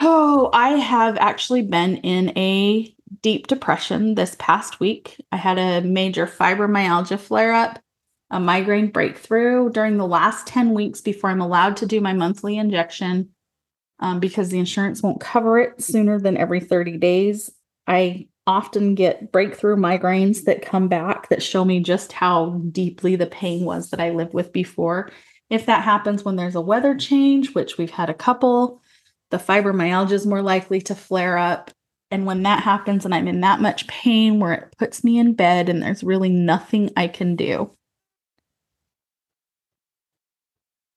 [0.00, 5.16] Oh, I have actually been in a deep depression this past week.
[5.32, 7.78] I had a major fibromyalgia flare up,
[8.30, 12.59] a migraine breakthrough during the last 10 weeks before I'm allowed to do my monthly
[12.59, 13.30] injection
[14.00, 17.50] um, because the insurance won't cover it sooner than every 30 days.
[17.87, 23.26] I often get breakthrough migraines that come back that show me just how deeply the
[23.26, 25.11] pain was that I lived with before.
[25.48, 28.82] If that happens when there's a weather change, which we've had a couple,
[29.31, 31.71] the fibromyalgia is more likely to flare up.
[32.11, 35.35] And when that happens and I'm in that much pain where it puts me in
[35.35, 37.73] bed and there's really nothing I can do,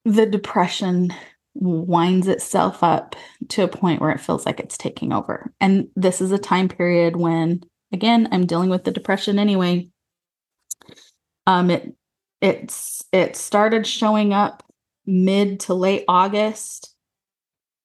[0.06, 1.14] the depression
[1.56, 3.16] winds itself up
[3.50, 5.52] to a point where it feels like it's taking over.
[5.60, 9.90] And this is a time period when, again, I'm dealing with the depression anyway.
[11.48, 11.96] Um, it
[12.42, 14.64] it's it started showing up
[15.06, 16.89] mid to late August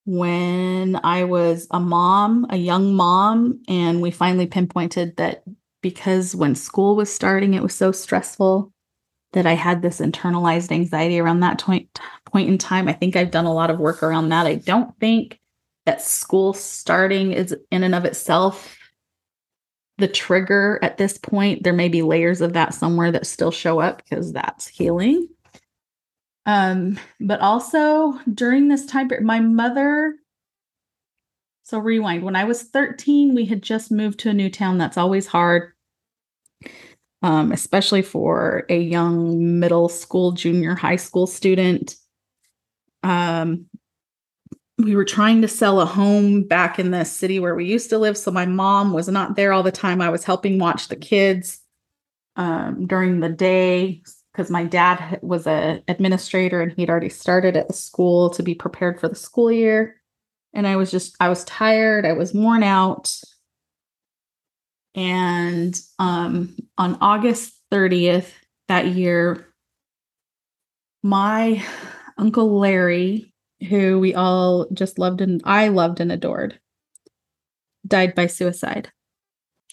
[0.05, 5.43] when I was a mom, a young mom, and we finally pinpointed that
[5.81, 8.71] because when school was starting, it was so stressful
[9.33, 12.87] that I had this internalized anxiety around that point, point in time.
[12.87, 14.45] I think I've done a lot of work around that.
[14.45, 15.39] I don't think
[15.85, 18.77] that school starting is in and of itself
[19.97, 21.63] the trigger at this point.
[21.63, 25.27] There may be layers of that somewhere that still show up because that's healing.
[26.45, 30.15] Um, but also during this time, my mother.
[31.63, 32.23] So rewind.
[32.23, 34.77] When I was 13, we had just moved to a new town.
[34.77, 35.71] That's always hard.
[37.23, 41.95] Um, especially for a young middle school, junior high school student.
[43.01, 43.65] Um,
[44.77, 47.97] we were trying to sell a home back in the city where we used to
[47.97, 48.17] live.
[48.17, 50.01] So my mom was not there all the time.
[50.01, 51.61] I was helping watch the kids
[52.35, 54.03] um, during the day
[54.35, 58.53] because my dad was a administrator and he'd already started at the school to be
[58.53, 59.95] prepared for the school year.
[60.53, 63.13] And i was just i was tired i was worn out.
[64.93, 68.31] And um, on august 30th
[68.67, 69.47] that year
[71.03, 71.63] my
[72.17, 73.33] uncle larry
[73.69, 76.59] who we all just loved and i loved and adored
[77.87, 78.91] died by suicide.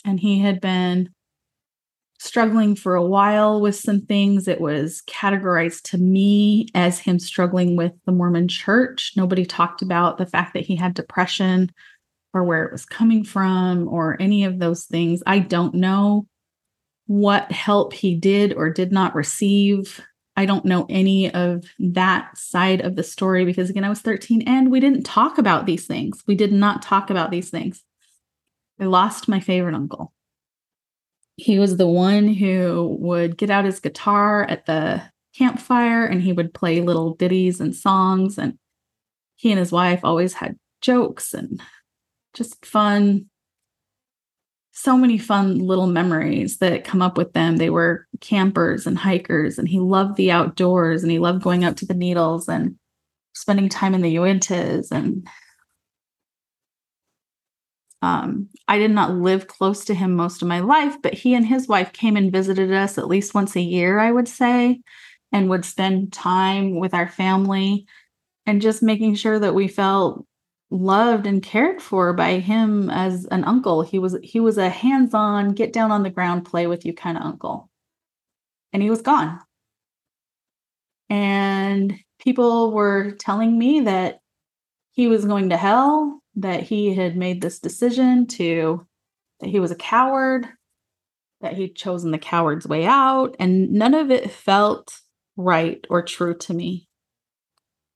[0.04, 1.10] And he had been
[2.22, 4.46] struggling for a while with some things.
[4.46, 9.12] It was categorized to me as him struggling with the Mormon church.
[9.16, 11.72] Nobody talked about the fact that he had depression
[12.32, 15.22] or where it was coming from or any of those things.
[15.26, 16.26] I don't know
[17.06, 20.00] what help he did or did not receive.
[20.36, 24.42] I don't know any of that side of the story because, again, I was 13
[24.42, 26.22] and we didn't talk about these things.
[26.26, 27.82] We did not talk about these things.
[28.80, 30.12] I lost my favorite uncle
[31.36, 35.02] he was the one who would get out his guitar at the
[35.36, 38.38] campfire and he would play little ditties and songs.
[38.38, 38.58] And
[39.36, 41.60] he and his wife always had jokes and
[42.34, 43.26] just fun
[44.74, 47.56] so many fun little memories that come up with them.
[47.58, 51.76] They were campers and hikers and he loved the outdoors and he loved going up
[51.76, 52.76] to the needles and
[53.34, 55.28] spending time in the uintas and
[58.00, 61.46] um, I did not live close to him most of my life, but he and
[61.46, 64.80] his wife came and visited us at least once a year, I would say,
[65.30, 67.84] and would spend time with our family
[68.46, 70.24] and just making sure that we felt
[70.70, 73.82] loved and cared for by him as an uncle.
[73.82, 77.18] He was he was a hands-on, get down on the ground, play with you kind
[77.18, 77.68] of uncle.
[78.72, 79.38] And he was gone.
[81.10, 84.20] And people were telling me that
[84.92, 88.86] he was going to hell that he had made this decision to
[89.40, 90.48] that he was a coward
[91.40, 94.94] that he'd chosen the coward's way out and none of it felt
[95.36, 96.86] right or true to me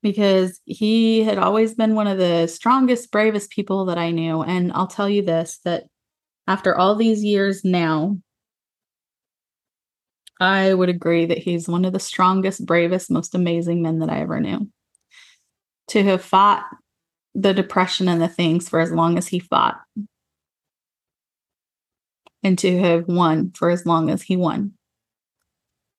[0.07, 4.41] because he had always been one of the strongest, bravest people that I knew.
[4.41, 5.85] And I'll tell you this that
[6.47, 8.17] after all these years now,
[10.39, 14.21] I would agree that he's one of the strongest, bravest, most amazing men that I
[14.21, 14.71] ever knew.
[15.89, 16.65] To have fought
[17.37, 19.79] the depression and the things for as long as he fought,
[22.43, 24.73] and to have won for as long as he won.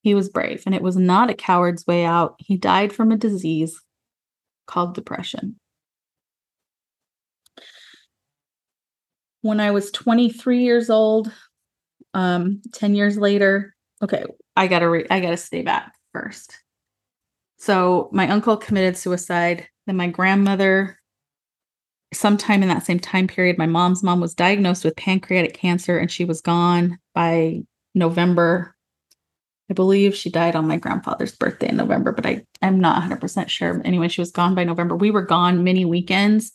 [0.02, 2.36] He was brave, and it was not a coward's way out.
[2.40, 3.80] He died from a disease
[4.66, 5.60] called depression.
[9.42, 11.32] When I was 23 years old,
[12.16, 16.58] um, 10 years later, okay, I gotta re- I gotta stay back first.
[17.60, 19.68] So my uncle committed suicide.
[19.86, 20.98] Then my grandmother,
[22.14, 26.12] sometime in that same time period, my mom's mom was diagnosed with pancreatic cancer and
[26.12, 27.62] she was gone by
[27.94, 28.76] November.
[29.70, 33.50] I believe she died on my grandfather's birthday in November, but I, I'm not 100%
[33.50, 33.82] sure.
[33.84, 34.96] Anyway, she was gone by November.
[34.96, 36.54] We were gone many weekends.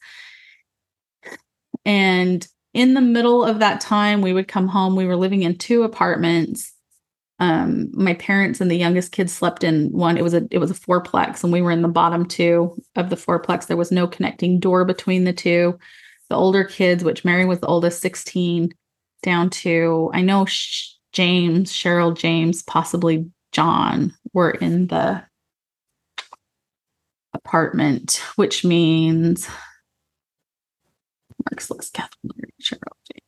[1.84, 4.96] And in the middle of that time, we would come home.
[4.96, 6.71] We were living in two apartments
[7.42, 10.16] um, my parents and the youngest kid slept in one.
[10.16, 13.10] It was a it was a fourplex, and we were in the bottom two of
[13.10, 13.66] the fourplex.
[13.66, 15.76] There was no connecting door between the two.
[16.30, 18.72] The older kids, which Mary was the oldest, sixteen,
[19.24, 25.24] down to I know Sh- James, Cheryl, James, possibly John, were in the
[27.34, 29.48] apartment, which means
[31.50, 33.26] Mark's list, Kathleen, Cheryl, James,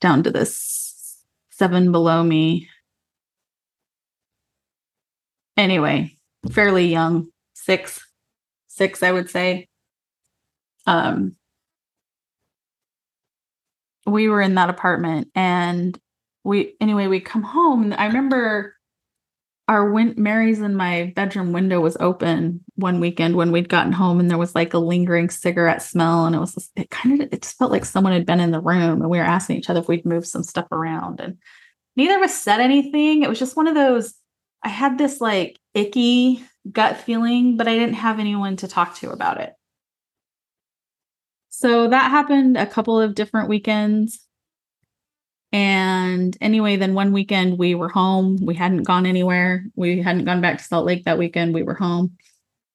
[0.00, 1.18] down to this
[1.50, 2.68] seven below me
[5.58, 6.16] anyway,
[6.50, 8.00] fairly young, six,
[8.68, 9.68] six, I would say.
[10.86, 11.36] Um,
[14.08, 15.98] we were in that apartment and
[16.44, 18.74] we anyway we come home i remember
[19.66, 24.18] our win- mary's in my bedroom window was open one weekend when we'd gotten home
[24.18, 27.28] and there was like a lingering cigarette smell and it was just, it kind of
[27.32, 29.68] it just felt like someone had been in the room and we were asking each
[29.68, 31.36] other if we'd move some stuff around and
[31.96, 34.14] neither of us said anything it was just one of those
[34.62, 39.10] I had this like icky gut feeling, but I didn't have anyone to talk to
[39.10, 39.54] about it.
[41.48, 44.20] So that happened a couple of different weekends.
[45.50, 48.36] And anyway, then one weekend we were home.
[48.40, 49.64] We hadn't gone anywhere.
[49.74, 51.54] We hadn't gone back to Salt Lake that weekend.
[51.54, 52.16] We were home.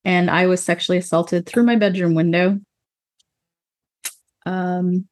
[0.04, 2.60] And I was sexually assaulted through my bedroom window.
[4.46, 5.08] Um,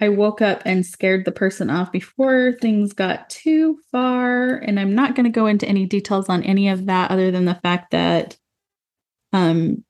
[0.00, 4.54] I woke up and scared the person off before things got too far.
[4.54, 7.46] And I'm not going to go into any details on any of that other than
[7.46, 8.36] the fact that
[9.32, 9.84] um,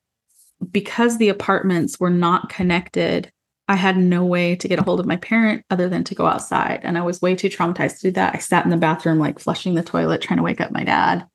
[0.70, 3.30] because the apartments were not connected,
[3.68, 6.26] I had no way to get a hold of my parent other than to go
[6.26, 6.80] outside.
[6.82, 8.34] And I was way too traumatized to do that.
[8.34, 11.26] I sat in the bathroom, like flushing the toilet, trying to wake up my dad.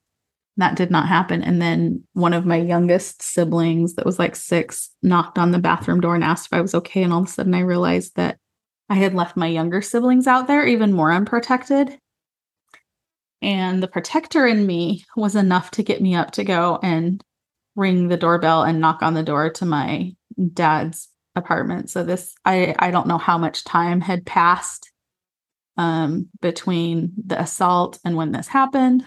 [0.56, 1.42] That did not happen.
[1.42, 6.00] And then one of my youngest siblings, that was like six, knocked on the bathroom
[6.00, 7.02] door and asked if I was okay.
[7.04, 8.38] And all of a sudden, I realized that
[8.88, 11.98] I had left my younger siblings out there even more unprotected.
[13.40, 17.22] And the protector in me was enough to get me up to go and
[17.76, 20.14] ring the doorbell and knock on the door to my
[20.52, 21.90] dad's apartment.
[21.90, 24.90] So this I I don't know how much time had passed
[25.76, 29.04] um between the assault and when this happened.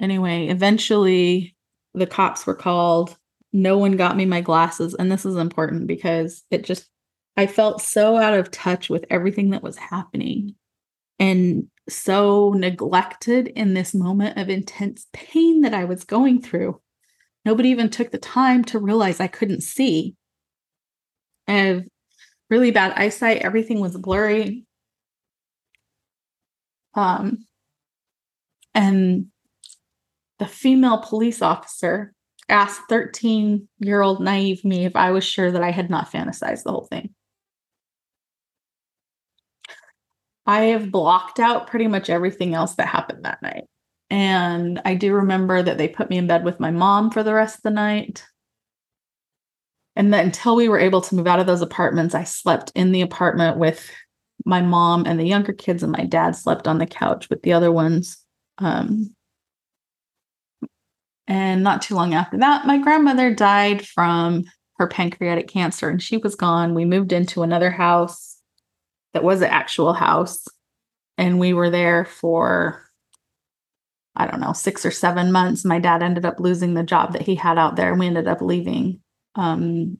[0.00, 1.54] Anyway, eventually
[1.94, 3.16] the cops were called.
[3.52, 6.88] No one got me my glasses and this is important because it just
[7.40, 10.56] I felt so out of touch with everything that was happening
[11.18, 16.82] and so neglected in this moment of intense pain that I was going through.
[17.46, 20.16] Nobody even took the time to realize I couldn't see.
[21.48, 21.84] I have
[22.50, 23.40] really bad eyesight.
[23.40, 24.66] Everything was blurry.
[26.92, 27.46] Um,
[28.74, 29.28] and
[30.38, 32.12] the female police officer
[32.50, 36.64] asked 13 year old naive me if I was sure that I had not fantasized
[36.64, 37.14] the whole thing.
[40.46, 43.64] I have blocked out pretty much everything else that happened that night.
[44.10, 47.34] And I do remember that they put me in bed with my mom for the
[47.34, 48.24] rest of the night.
[49.94, 52.92] And then until we were able to move out of those apartments, I slept in
[52.92, 53.90] the apartment with
[54.44, 57.52] my mom and the younger kids, and my dad slept on the couch with the
[57.52, 58.18] other ones.
[58.58, 59.14] Um,
[61.28, 64.44] and not too long after that, my grandmother died from
[64.78, 66.74] her pancreatic cancer, and she was gone.
[66.74, 68.39] We moved into another house
[69.14, 70.46] that was an actual house.
[71.18, 72.84] And we were there for,
[74.16, 75.64] I don't know, six or seven months.
[75.64, 77.90] My dad ended up losing the job that he had out there.
[77.90, 79.00] And we ended up leaving
[79.34, 79.98] um,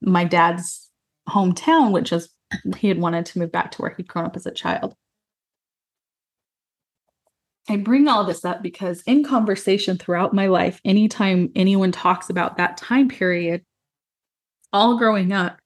[0.00, 0.90] my dad's
[1.28, 2.28] hometown, which is
[2.76, 4.94] he had wanted to move back to where he'd grown up as a child.
[7.68, 12.56] I bring all this up because in conversation throughout my life, anytime anyone talks about
[12.56, 13.62] that time period,
[14.72, 15.58] all growing up,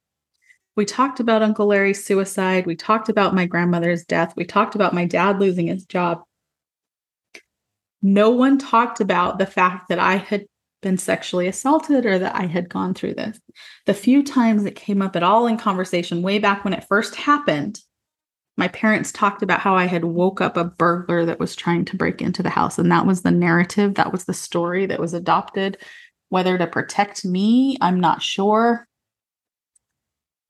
[0.76, 2.66] we talked about Uncle Larry's suicide.
[2.66, 4.34] We talked about my grandmother's death.
[4.36, 6.22] We talked about my dad losing his job.
[8.00, 10.46] No one talked about the fact that I had
[10.80, 13.38] been sexually assaulted or that I had gone through this.
[13.86, 17.14] The few times it came up at all in conversation, way back when it first
[17.14, 17.78] happened,
[18.56, 21.96] my parents talked about how I had woke up a burglar that was trying to
[21.96, 22.78] break into the house.
[22.78, 25.78] And that was the narrative, that was the story that was adopted.
[26.28, 28.86] Whether to protect me, I'm not sure.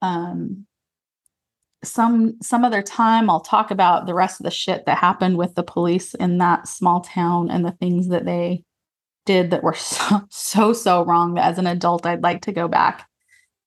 [0.03, 0.67] Um,
[1.83, 5.55] some some other time I'll talk about the rest of the shit that happened with
[5.55, 8.63] the police in that small town and the things that they
[9.25, 12.67] did that were so so so wrong that as an adult I'd like to go
[12.67, 13.09] back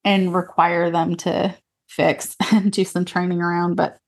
[0.05, 1.55] and require them to
[1.89, 3.99] fix and do some training around but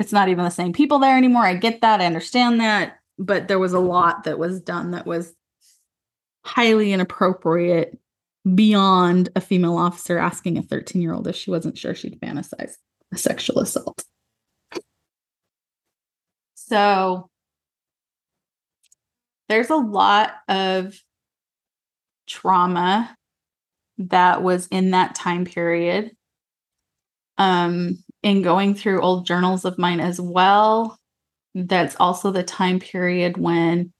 [0.00, 1.44] it's not even the same people there anymore.
[1.44, 2.00] I get that.
[2.00, 2.98] I understand that.
[3.18, 5.34] But there was a lot that was done that was
[6.42, 7.98] highly inappropriate
[8.54, 12.74] beyond a female officer asking a 13 year old if she wasn't sure she'd fantasize
[13.12, 14.04] a sexual assault.
[16.54, 17.28] So
[19.48, 20.96] there's a lot of
[22.28, 23.14] trauma
[23.98, 26.12] that was in that time period.
[27.36, 30.98] Um, in going through old journals of mine as well,
[31.54, 33.92] that's also the time period when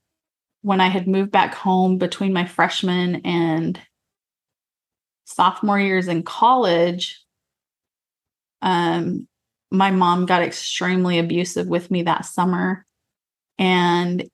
[0.62, 3.80] when I had moved back home between my freshman and
[5.24, 7.20] sophomore years in college,
[8.62, 9.26] um,
[9.70, 12.84] my mom got extremely abusive with me that summer.
[13.58, 14.28] And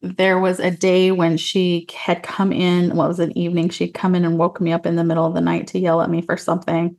[0.00, 4.14] there was a day when she had come in, it was an evening, she'd come
[4.14, 6.22] in and woke me up in the middle of the night to yell at me
[6.22, 6.96] for something.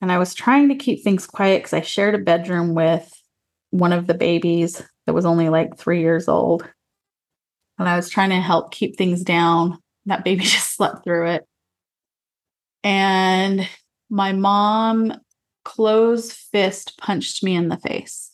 [0.00, 3.10] And I was trying to keep things quiet because I shared a bedroom with
[3.70, 6.68] one of the babies that was only like three years old.
[7.78, 9.78] And I was trying to help keep things down.
[10.08, 11.46] That baby just slept through it.
[12.82, 13.68] And
[14.10, 15.14] my mom
[15.64, 18.32] closed fist punched me in the face.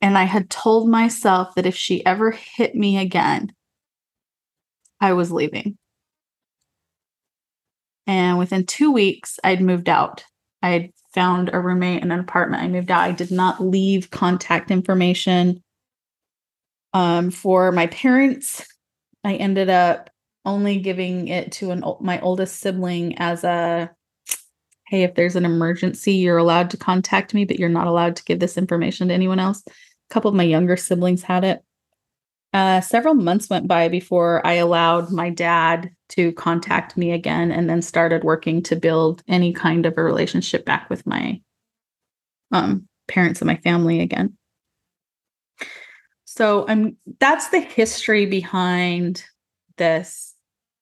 [0.00, 3.52] And I had told myself that if she ever hit me again,
[4.98, 5.76] I was leaving.
[8.06, 10.24] And within two weeks, I'd moved out.
[10.62, 12.62] I had found a roommate in an apartment.
[12.62, 13.02] I moved out.
[13.02, 15.62] I did not leave contact information
[16.94, 18.66] um, for my parents.
[19.24, 20.10] I ended up
[20.44, 23.90] only giving it to an my oldest sibling as a
[24.90, 28.24] hey, if there's an emergency, you're allowed to contact me, but you're not allowed to
[28.24, 29.62] give this information to anyone else.
[29.68, 29.72] A
[30.12, 31.62] couple of my younger siblings had it.
[32.52, 37.70] Uh, several months went by before I allowed my dad to contact me again and
[37.70, 41.40] then started working to build any kind of a relationship back with my
[42.50, 44.36] um, parents and my family again.
[46.32, 49.24] So I'm that's the history behind
[49.78, 50.32] this.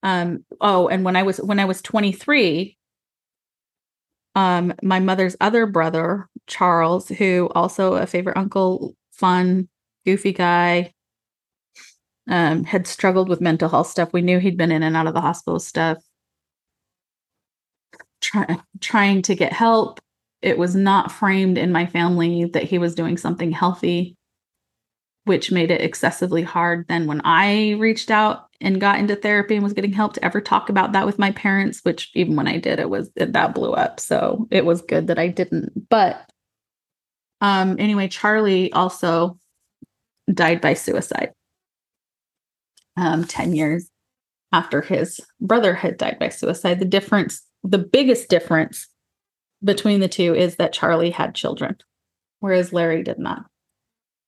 [0.02, 2.76] Um, oh, and when I was when I was 23,
[4.34, 9.70] um, my mother's other brother, Charles, who also a favorite uncle, fun,
[10.04, 10.92] goofy guy,
[12.28, 14.12] um, had struggled with mental health stuff.
[14.12, 15.96] We knew he'd been in and out of the hospital stuff,
[18.20, 19.98] try, trying to get help.
[20.42, 24.17] It was not framed in my family that he was doing something healthy,
[25.28, 26.86] which made it excessively hard.
[26.88, 30.40] Then, when I reached out and got into therapy and was getting help to ever
[30.40, 33.54] talk about that with my parents, which even when I did, it was it, that
[33.54, 34.00] blew up.
[34.00, 35.88] So it was good that I didn't.
[35.88, 36.28] But
[37.40, 39.38] um, anyway, Charlie also
[40.32, 41.32] died by suicide
[42.96, 43.90] um, 10 years
[44.52, 46.80] after his brother had died by suicide.
[46.80, 48.88] The difference, the biggest difference
[49.62, 51.76] between the two is that Charlie had children,
[52.40, 53.44] whereas Larry did not.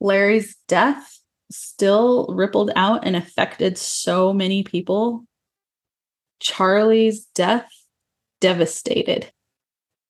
[0.01, 1.19] Larry's death
[1.51, 5.25] still rippled out and affected so many people.
[6.41, 7.69] Charlie's death
[8.41, 9.31] devastated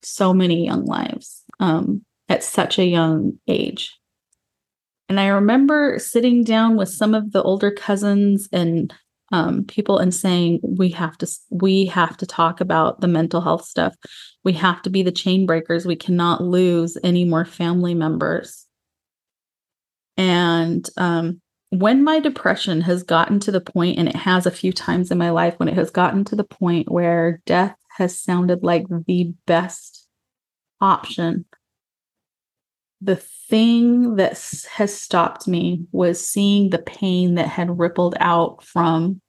[0.02, 3.96] so many young lives um, at such a young age.
[5.08, 8.94] And I remember sitting down with some of the older cousins and
[9.32, 13.64] um, people and saying, we have to, we have to talk about the mental health
[13.64, 13.94] stuff.
[14.44, 15.84] We have to be the chain breakers.
[15.84, 18.66] We cannot lose any more family members.
[20.20, 21.40] And um,
[21.70, 25.18] when my depression has gotten to the point, and it has a few times in
[25.18, 29.32] my life, when it has gotten to the point where death has sounded like the
[29.46, 30.06] best
[30.80, 31.44] option
[33.00, 34.32] the thing that
[34.74, 39.20] has stopped me was seeing the pain that had rippled out from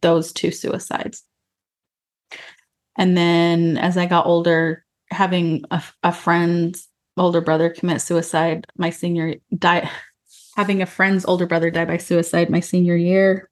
[0.00, 1.22] those two suicides.
[2.96, 6.76] And then as I got older, having a, a friend
[7.16, 9.88] older brother commit suicide my senior die
[10.56, 13.48] having a friend's older brother die by suicide my senior year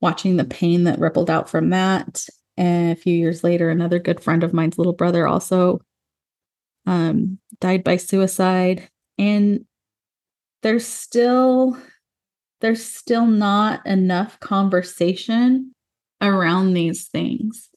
[0.00, 2.26] watching the pain that rippled out from that.
[2.56, 5.80] And a few years later another good friend of mine's little brother also
[6.86, 8.88] um, died by suicide.
[9.18, 9.64] And
[10.62, 11.78] there's still
[12.60, 15.74] there's still not enough conversation
[16.20, 17.68] around these things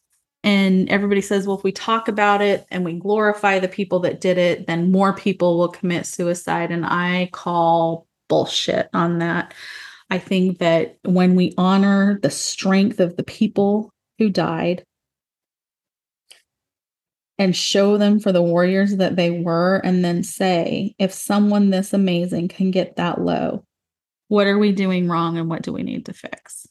[0.44, 4.22] and everybody says well if we talk about it and we glorify the people that
[4.22, 9.54] did it then more people will commit suicide and i call bullshit on that
[10.10, 14.84] i think that when we honor the strength of the people who died
[17.38, 21.94] and show them for the warriors that they were, and then say, if someone this
[21.94, 23.64] amazing can get that low,
[24.28, 26.68] what are we doing wrong and what do we need to fix?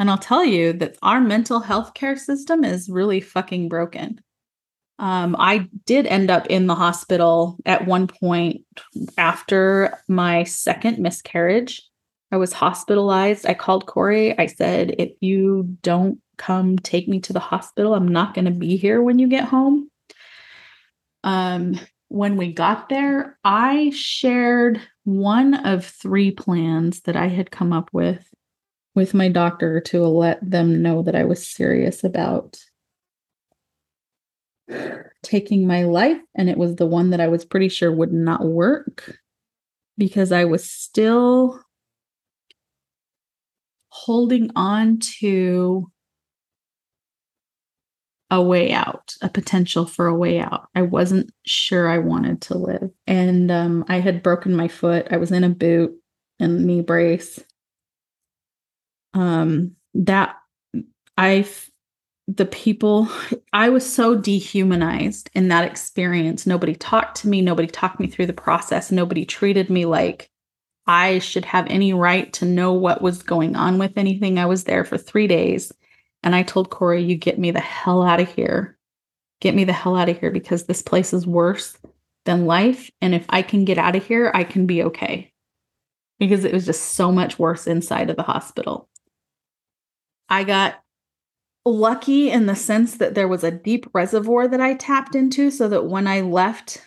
[0.00, 4.20] And I'll tell you that our mental health care system is really fucking broken.
[4.98, 8.62] Um, I did end up in the hospital at one point
[9.16, 11.82] after my second miscarriage.
[12.32, 13.46] I was hospitalized.
[13.46, 14.36] I called Corey.
[14.38, 17.94] I said, if you don't come take me to the hospital.
[17.94, 19.90] I'm not going to be here when you get home.
[21.22, 21.78] Um,
[22.08, 27.90] when we got there, I shared one of three plans that I had come up
[27.92, 28.26] with
[28.94, 32.58] with my doctor to let them know that I was serious about
[35.22, 36.20] taking my life.
[36.34, 39.18] And it was the one that I was pretty sure would not work
[39.98, 41.60] because I was still
[43.88, 45.90] holding on to
[48.30, 50.68] a way out, a potential for a way out.
[50.74, 52.90] I wasn't sure I wanted to live.
[53.06, 55.08] And um, I had broken my foot.
[55.10, 55.92] I was in a boot
[56.38, 57.40] and knee brace.
[59.14, 60.36] Um, that
[61.16, 61.46] I,
[62.28, 63.08] the people,
[63.52, 66.46] I was so dehumanized in that experience.
[66.46, 67.42] Nobody talked to me.
[67.42, 68.90] Nobody talked me through the process.
[68.90, 70.30] Nobody treated me like
[70.86, 74.38] I should have any right to know what was going on with anything.
[74.38, 75.72] I was there for three days
[76.22, 78.76] and I told Corey, you get me the hell out of here.
[79.40, 81.78] Get me the hell out of here because this place is worse
[82.24, 82.90] than life.
[83.00, 85.32] And if I can get out of here, I can be okay.
[86.18, 88.89] Because it was just so much worse inside of the hospital.
[90.30, 90.80] I got
[91.64, 95.68] lucky in the sense that there was a deep reservoir that I tapped into so
[95.68, 96.86] that when I left,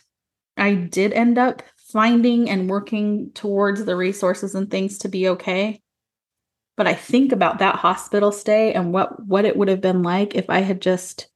[0.57, 5.81] I did end up finding and working towards the resources and things to be okay.
[6.75, 10.33] But I think about that hospital stay and what what it would have been like
[10.33, 11.27] if I had just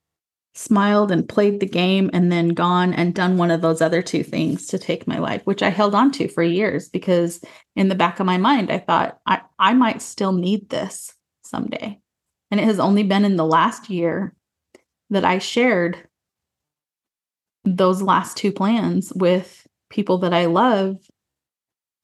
[0.56, 4.24] smiled and played the game and then gone and done one of those other two
[4.24, 7.40] things to take my life, which I held on to for years because
[7.76, 11.14] in the back of my mind I thought I, I might still need this
[11.50, 12.00] someday.
[12.52, 14.36] And it has only been in the last year
[15.10, 15.98] that I shared
[17.64, 20.98] those last two plans with people that I love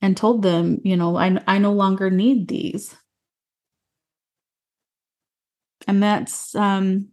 [0.01, 2.95] and told them, you know, I I no longer need these.
[5.87, 7.09] And that's, um,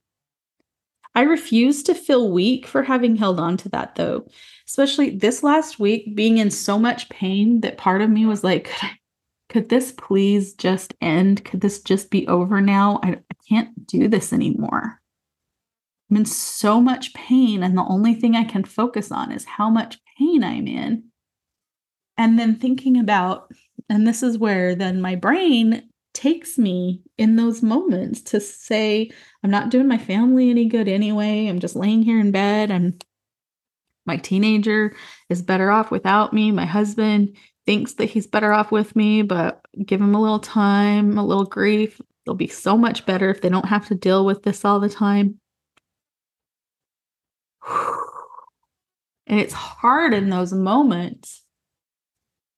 [1.14, 4.26] I refuse to feel weak for having held on to that though,
[4.68, 8.64] especially this last week being in so much pain that part of me was like,
[8.70, 8.98] could, I,
[9.50, 11.44] could this please just end?
[11.44, 13.00] Could this just be over now?
[13.02, 15.00] I, I can't do this anymore.
[16.08, 19.68] I'm in so much pain, and the only thing I can focus on is how
[19.68, 21.04] much pain I'm in.
[22.16, 23.50] And then thinking about,
[23.88, 29.10] and this is where then my brain takes me in those moments to say,
[29.42, 31.46] I'm not doing my family any good anyway.
[31.46, 32.70] I'm just laying here in bed.
[32.70, 32.98] I'm
[34.06, 34.96] my teenager
[35.28, 36.50] is better off without me.
[36.50, 37.36] My husband
[37.70, 41.44] thinks that he's better off with me, but give him a little time, a little
[41.44, 42.00] grief.
[42.26, 44.90] They'll be so much better if they don't have to deal with this all the
[44.90, 45.38] time.
[49.28, 51.44] And it's hard in those moments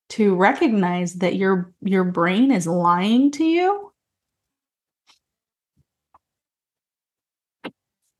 [0.08, 3.92] to recognize that your your brain is lying to you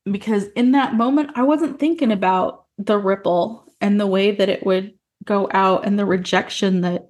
[0.05, 4.63] because in that moment I wasn't thinking about the ripple and the way that it
[4.63, 4.93] would
[5.25, 7.05] go out and the rejection that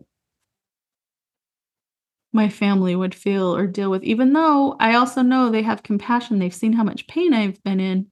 [2.32, 6.40] my family would feel or deal with even though I also know they have compassion
[6.40, 8.08] they've seen how much pain I've been in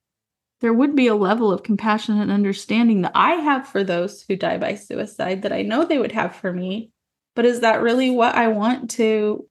[0.62, 4.36] there would be a level of compassion and understanding that I have for those who
[4.36, 6.92] die by suicide that I know they would have for me.
[7.36, 9.48] But is that really what I want to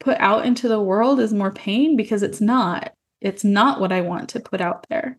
[0.00, 1.96] put out into the world is more pain?
[1.96, 2.92] Because it's not.
[3.20, 5.18] It's not what I want to put out there.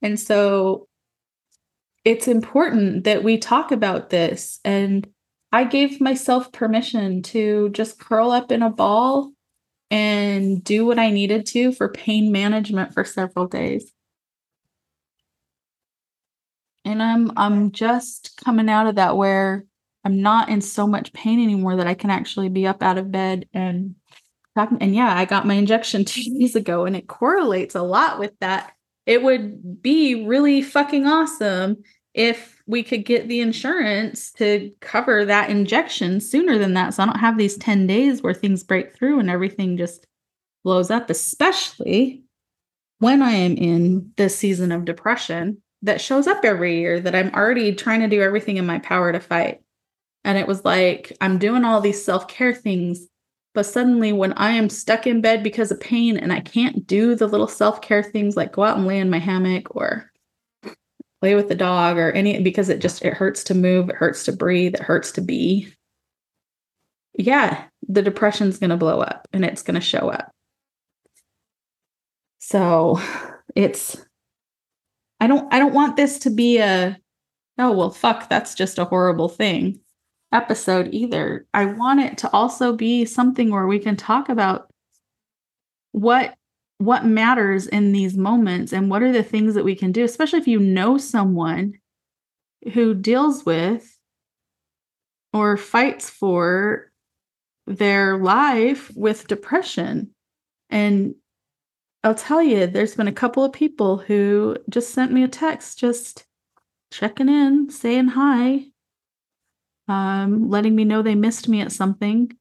[0.00, 0.86] And so
[2.04, 4.60] it's important that we talk about this.
[4.64, 5.08] And
[5.52, 9.32] I gave myself permission to just curl up in a ball
[9.90, 13.92] and do what I needed to for pain management for several days.
[16.84, 19.64] And I'm I'm just coming out of that where
[20.04, 23.10] I'm not in so much pain anymore that I can actually be up out of
[23.10, 23.94] bed and
[24.56, 28.32] and yeah, I got my injection two days ago and it correlates a lot with
[28.40, 28.72] that.
[29.06, 31.82] It would be really fucking awesome
[32.14, 36.94] if we could get the insurance to cover that injection sooner than that.
[36.94, 40.06] So I don't have these 10 days where things break through and everything just
[40.62, 42.22] blows up, especially
[43.00, 47.34] when I am in this season of depression that shows up every year that I'm
[47.34, 49.60] already trying to do everything in my power to fight.
[50.24, 53.06] And it was like, I'm doing all these self care things.
[53.54, 57.14] But suddenly, when I am stuck in bed because of pain and I can't do
[57.14, 60.10] the little self care things like go out and lay in my hammock or
[61.20, 64.24] play with the dog or any, because it just, it hurts to move, it hurts
[64.24, 65.72] to breathe, it hurts to be.
[67.16, 70.32] Yeah, the depression's going to blow up and it's going to show up.
[72.40, 73.00] So
[73.54, 73.96] it's,
[75.20, 76.98] I don't, I don't want this to be a,
[77.56, 79.80] oh, well, fuck, that's just a horrible thing
[80.34, 81.46] episode either.
[81.54, 84.68] I want it to also be something where we can talk about
[85.92, 86.34] what
[86.78, 90.40] what matters in these moments and what are the things that we can do, especially
[90.40, 91.74] if you know someone
[92.72, 93.96] who deals with
[95.32, 96.90] or fights for
[97.66, 100.10] their life with depression.
[100.68, 101.14] And
[102.02, 105.78] I'll tell you, there's been a couple of people who just sent me a text
[105.78, 106.26] just
[106.90, 108.66] checking in, saying hi,
[109.88, 112.32] um, letting me know they missed me at something.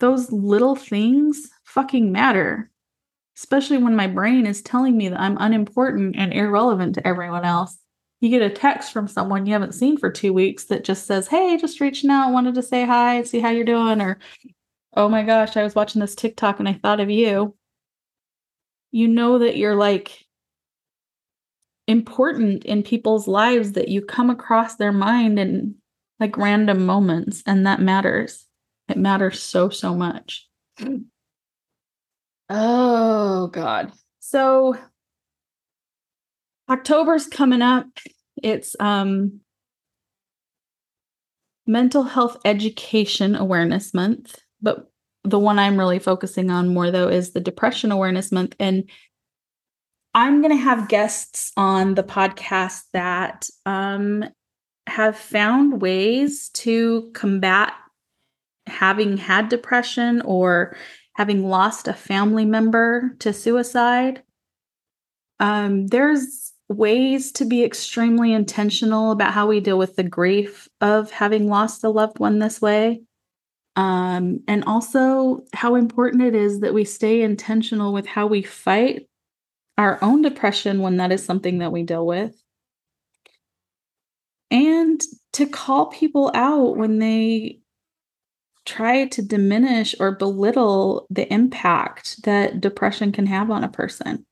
[0.00, 2.70] Those little things fucking matter,
[3.36, 7.76] especially when my brain is telling me that I'm unimportant and irrelevant to everyone else.
[8.20, 11.28] You get a text from someone you haven't seen for two weeks that just says,
[11.28, 14.18] Hey, just reaching out, wanted to say hi, see how you're doing, or
[14.96, 17.54] Oh my gosh, I was watching this TikTok and I thought of you.
[18.90, 20.26] You know that you're like
[21.86, 25.74] important in people's lives that you come across their mind and
[26.20, 28.44] like random moments, and that matters.
[28.88, 30.48] It matters so, so much.
[32.48, 33.92] Oh, God.
[34.20, 34.76] So,
[36.68, 37.86] October's coming up.
[38.42, 39.40] It's um
[41.66, 44.90] Mental Health Education Awareness Month, but
[45.24, 48.88] the one I'm really focusing on more though is the Depression Awareness Month and
[50.14, 54.24] I'm going to have guests on the podcast that um,
[54.88, 57.72] have found ways to combat
[58.66, 60.76] having had depression or
[61.14, 64.22] having lost a family member to suicide.
[65.40, 71.10] Um, there's ways to be extremely intentional about how we deal with the grief of
[71.10, 73.02] having lost a loved one this way.
[73.76, 79.08] Um, and also how important it is that we stay intentional with how we fight
[79.76, 82.34] our own depression when that is something that we deal with
[84.50, 85.00] and
[85.34, 87.60] to call people out when they
[88.64, 94.24] try to diminish or belittle the impact that depression can have on a person.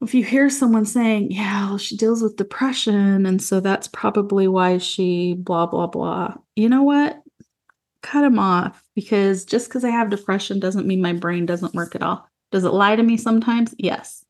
[0.00, 4.46] If you hear someone saying, Yeah, well, she deals with depression, and so that's probably
[4.48, 7.22] why she blah, blah, blah, you know what?
[8.02, 11.94] Cut them off because just because I have depression doesn't mean my brain doesn't work
[11.94, 12.28] at all.
[12.52, 13.74] Does it lie to me sometimes?
[13.78, 14.23] Yes.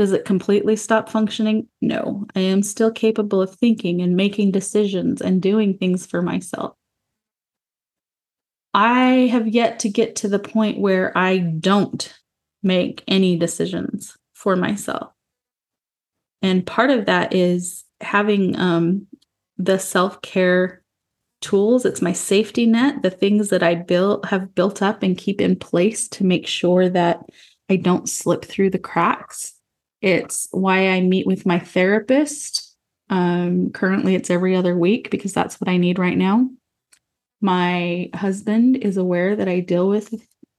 [0.00, 1.68] Does it completely stop functioning?
[1.82, 2.24] No.
[2.34, 6.74] I am still capable of thinking and making decisions and doing things for myself.
[8.72, 12.18] I have yet to get to the point where I don't
[12.62, 15.12] make any decisions for myself.
[16.40, 19.06] And part of that is having um,
[19.58, 20.82] the self care
[21.42, 21.84] tools.
[21.84, 25.56] It's my safety net, the things that I built have built up and keep in
[25.56, 27.20] place to make sure that
[27.68, 29.59] I don't slip through the cracks.
[30.00, 32.76] It's why I meet with my therapist.
[33.08, 36.48] Um, currently, it's every other week because that's what I need right now.
[37.40, 40.14] My husband is aware that I deal with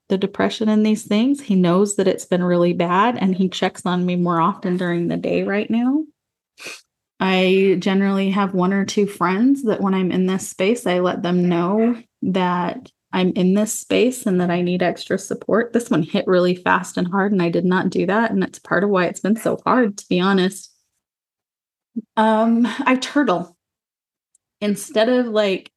[0.09, 1.41] the depression and these things.
[1.41, 5.07] He knows that it's been really bad and he checks on me more often during
[5.07, 6.03] the day right now.
[7.19, 11.21] I generally have one or two friends that when I'm in this space, I let
[11.21, 15.74] them know that I'm in this space and that I need extra support.
[15.74, 18.32] This one hit really fast and hard, and I did not do that.
[18.32, 20.72] And that's part of why it's been so hard, to be honest.
[22.16, 23.57] Um, I turtle
[24.62, 25.72] instead of like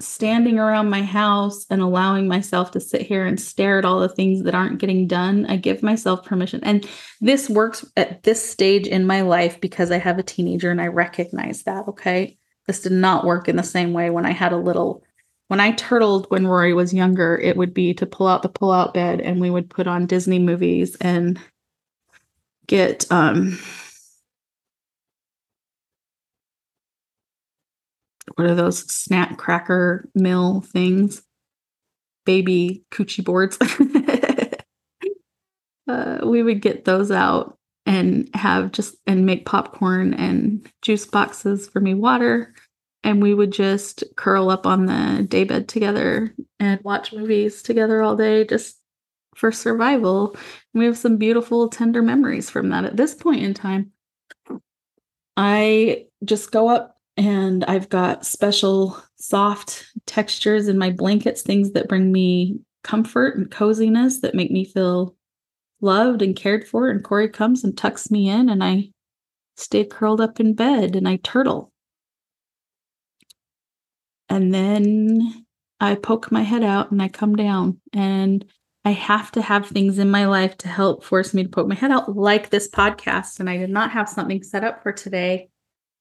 [0.00, 4.08] standing around my house and allowing myself to sit here and stare at all the
[4.08, 6.60] things that aren't getting done, I give myself permission.
[6.62, 6.88] And
[7.20, 10.86] this works at this stage in my life because I have a teenager and I
[10.86, 11.86] recognize that.
[11.88, 12.38] Okay.
[12.66, 15.02] This did not work in the same way when I had a little
[15.50, 18.70] when I turtled when Rory was younger, it would be to pull out the pull
[18.70, 21.40] out bed and we would put on Disney movies and
[22.68, 23.58] get um
[28.36, 31.22] what are those snap cracker mill things?
[32.24, 33.58] Baby coochie boards.
[35.88, 41.68] uh, we would get those out and have just and make popcorn and juice boxes
[41.68, 42.54] for me water
[43.02, 48.16] and we would just curl up on the daybed together and watch movies together all
[48.16, 48.76] day just
[49.34, 50.36] for survival.
[50.74, 52.84] We have some beautiful, tender memories from that.
[52.84, 53.92] At this point in time,
[55.36, 61.88] I just go up and I've got special soft textures in my blankets, things that
[61.88, 65.14] bring me comfort and coziness that make me feel
[65.80, 66.88] loved and cared for.
[66.88, 68.90] And Corey comes and tucks me in, and I
[69.56, 71.72] stay curled up in bed and I turtle.
[74.30, 75.44] And then
[75.80, 77.80] I poke my head out and I come down.
[77.92, 78.44] And
[78.84, 81.74] I have to have things in my life to help force me to poke my
[81.74, 83.40] head out, like this podcast.
[83.40, 85.50] And I did not have something set up for today,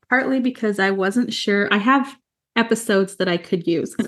[0.08, 1.68] partly because I wasn't sure.
[1.74, 2.16] I have
[2.56, 3.96] episodes that I could use.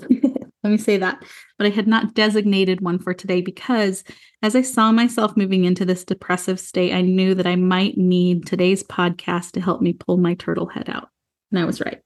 [0.64, 1.22] Let me say that.
[1.58, 4.04] But I had not designated one for today because
[4.42, 8.46] as I saw myself moving into this depressive state, I knew that I might need
[8.46, 11.08] today's podcast to help me pull my turtle head out.
[11.50, 12.00] And I was right.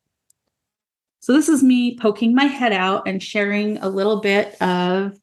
[1.27, 5.19] So, this is me poking my head out and sharing a little bit of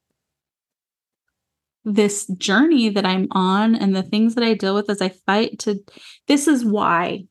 [1.86, 5.60] this journey that I'm on and the things that I deal with as I fight
[5.60, 5.82] to.
[6.28, 7.28] This is why,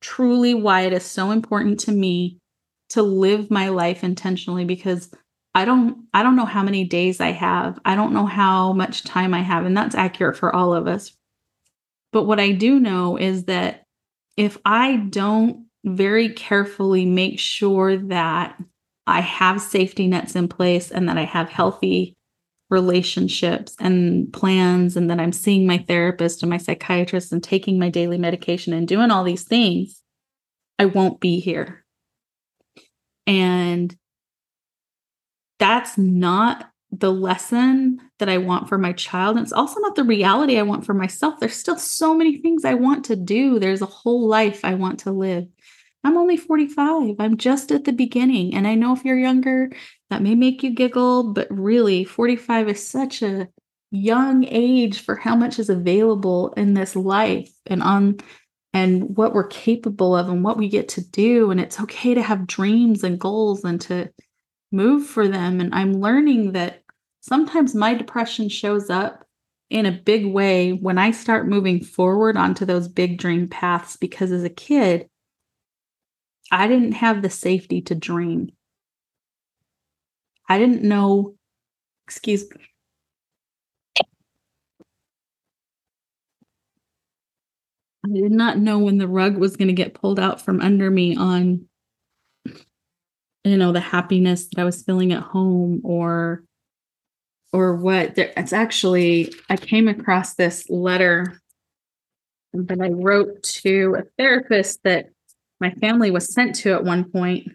[0.00, 2.38] truly, why it is so important to me
[2.90, 5.10] to live my life intentionally because
[5.56, 7.80] I don't I don't know how many days I have.
[7.84, 11.10] I don't know how much time I have and that's accurate for all of us.
[12.12, 13.82] But what I do know is that
[14.36, 18.60] if I don't very carefully make sure that
[19.06, 22.14] I have safety nets in place and that I have healthy
[22.70, 27.88] relationships and plans and that I'm seeing my therapist and my psychiatrist and taking my
[27.88, 30.02] daily medication and doing all these things,
[30.78, 31.84] I won't be here.
[33.26, 33.96] And
[35.58, 39.36] that's not the lesson that I want for my child.
[39.36, 41.38] And it's also not the reality I want for myself.
[41.38, 43.58] There's still so many things I want to do.
[43.58, 45.46] There's a whole life I want to live.
[46.08, 47.16] I'm only 45.
[47.18, 48.54] I'm just at the beginning.
[48.54, 49.70] And I know if you're younger,
[50.08, 53.46] that may make you giggle, but really, 45 is such a
[53.90, 58.16] young age for how much is available in this life and on
[58.72, 62.22] and what we're capable of and what we get to do and it's okay to
[62.22, 64.10] have dreams and goals and to
[64.72, 66.82] move for them and I'm learning that
[67.22, 69.24] sometimes my depression shows up
[69.70, 74.32] in a big way when I start moving forward onto those big dream paths because
[74.32, 75.08] as a kid
[76.50, 78.50] I didn't have the safety to dream.
[80.48, 81.34] I didn't know,
[82.06, 82.64] excuse me.
[88.04, 90.90] I did not know when the rug was going to get pulled out from under
[90.90, 91.66] me on,
[93.44, 96.44] you know, the happiness that I was feeling at home or,
[97.52, 98.16] or what.
[98.16, 101.38] It's actually, I came across this letter
[102.54, 105.10] that I wrote to a therapist that
[105.60, 107.48] my family was sent to at one point.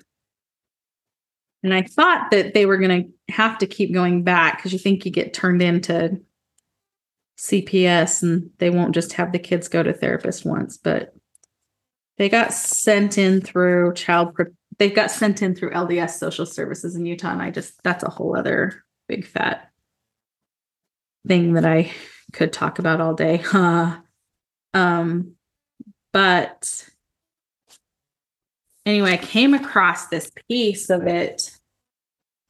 [1.64, 4.80] And I thought that they were going to have to keep going back because you
[4.80, 6.20] think you get turned into
[7.40, 11.14] CPS and they won't just have the kids go to therapist once, but
[12.18, 14.46] they got sent in through child pro-
[14.78, 18.10] they got sent in through LDS social services in Utah and I just that's a
[18.10, 19.72] whole other big fat
[21.28, 21.92] thing that I
[22.34, 23.38] could talk about all day.
[23.44, 23.98] Huh.
[24.74, 25.36] Um
[26.12, 26.88] but
[28.86, 31.52] anyway, I came across this piece of it.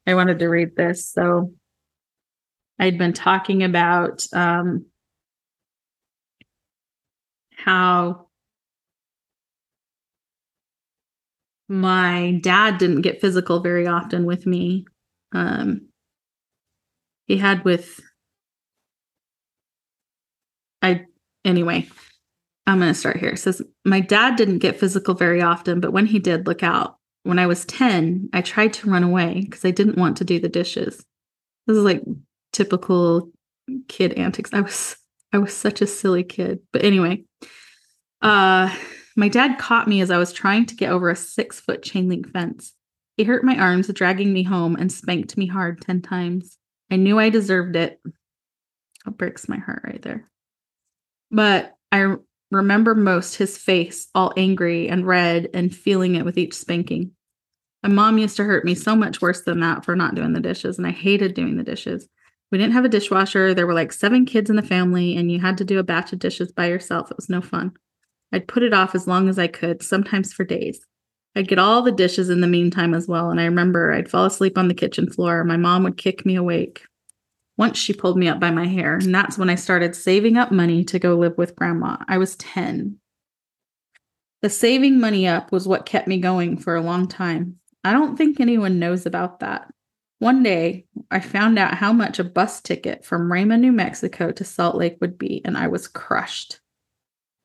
[0.05, 1.05] I wanted to read this.
[1.09, 1.53] So
[2.79, 4.85] I'd been talking about um,
[7.55, 8.27] how
[11.69, 14.85] my dad didn't get physical very often with me.
[15.31, 15.87] Um,
[17.25, 17.99] he had with
[20.81, 21.05] I
[21.45, 21.87] anyway.
[22.65, 23.31] I'm going to start here.
[23.31, 26.97] It says, My dad didn't get physical very often, but when he did, look out.
[27.23, 30.39] When I was 10, I tried to run away because I didn't want to do
[30.39, 31.05] the dishes.
[31.67, 32.03] This is like
[32.51, 33.31] typical
[33.87, 34.53] kid antics.
[34.53, 34.97] I was
[35.31, 36.59] I was such a silly kid.
[36.71, 37.23] But anyway,
[38.21, 38.75] uh
[39.15, 42.09] my dad caught me as I was trying to get over a six foot chain
[42.09, 42.73] link fence.
[43.17, 46.57] He hurt my arms, dragging me home, and spanked me hard 10 times.
[46.89, 47.99] I knew I deserved it.
[48.05, 50.29] It breaks my heart right there.
[51.29, 52.15] But I
[52.55, 57.11] remember most his face all angry and red and feeling it with each spanking.
[57.83, 60.39] My mom used to hurt me so much worse than that for not doing the
[60.39, 62.07] dishes, and I hated doing the dishes.
[62.51, 63.53] We didn't have a dishwasher.
[63.53, 66.13] There were like seven kids in the family, and you had to do a batch
[66.13, 67.11] of dishes by yourself.
[67.11, 67.73] It was no fun.
[68.31, 70.85] I'd put it off as long as I could, sometimes for days.
[71.35, 73.31] I'd get all the dishes in the meantime as well.
[73.31, 75.43] And I remember I'd fall asleep on the kitchen floor.
[75.43, 76.83] My mom would kick me awake.
[77.57, 80.51] Once she pulled me up by my hair, and that's when I started saving up
[80.51, 81.97] money to go live with grandma.
[82.07, 82.97] I was 10.
[84.41, 87.57] The saving money up was what kept me going for a long time.
[87.83, 89.71] I don't think anyone knows about that.
[90.19, 94.43] One day, I found out how much a bus ticket from Raymond, New Mexico to
[94.43, 96.59] Salt Lake would be, and I was crushed.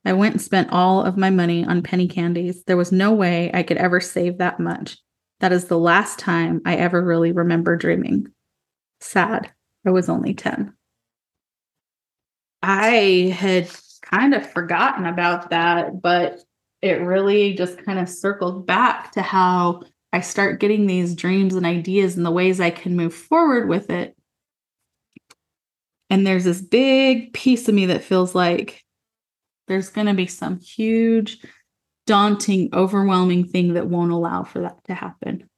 [0.04, 2.62] I went and spent all of my money on penny candies.
[2.64, 4.96] There was no way I could ever save that much.
[5.40, 8.28] That is the last time I ever really remember dreaming.
[9.00, 9.52] Sad.
[9.89, 10.74] I was only 10.
[12.62, 13.70] I had
[14.03, 16.41] kind of forgotten about that, but
[16.82, 21.64] it really just kind of circled back to how I start getting these dreams and
[21.64, 24.14] ideas and the ways I can move forward with it.
[26.11, 28.84] And there's this big piece of me that feels like
[29.68, 31.39] there's going to be some huge,
[32.07, 35.49] daunting, overwhelming thing that won't allow for that to happen.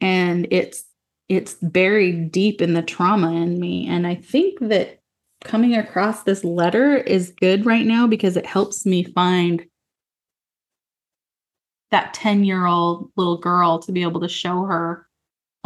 [0.00, 0.85] And it's
[1.28, 5.00] it's buried deep in the trauma in me and I think that
[5.44, 9.64] coming across this letter is good right now because it helps me find
[11.90, 15.06] that 10 year old little girl to be able to show her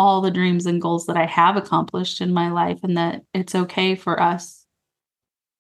[0.01, 3.55] all the dreams and goals that I have accomplished in my life, and that it's
[3.55, 4.65] okay for us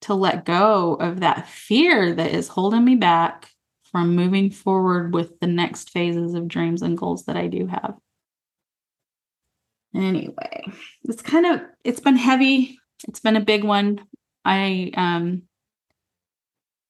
[0.01, 3.51] to let go of that fear that is holding me back
[3.93, 7.99] from moving forward with the next phases of dreams and goals that I do have.
[9.95, 10.73] Anyway,
[11.05, 12.79] it's kind of it's been heavy.
[13.09, 14.01] It's been a big one.
[14.45, 15.43] I um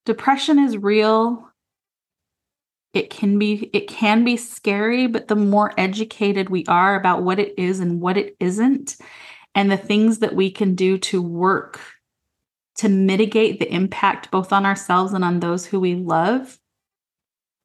[0.04, 1.50] depression is real
[2.92, 7.38] it can be it can be scary but the more educated we are about what
[7.38, 8.96] it is and what it isn't
[9.54, 11.80] and the things that we can do to work
[12.76, 16.58] to mitigate the impact both on ourselves and on those who we love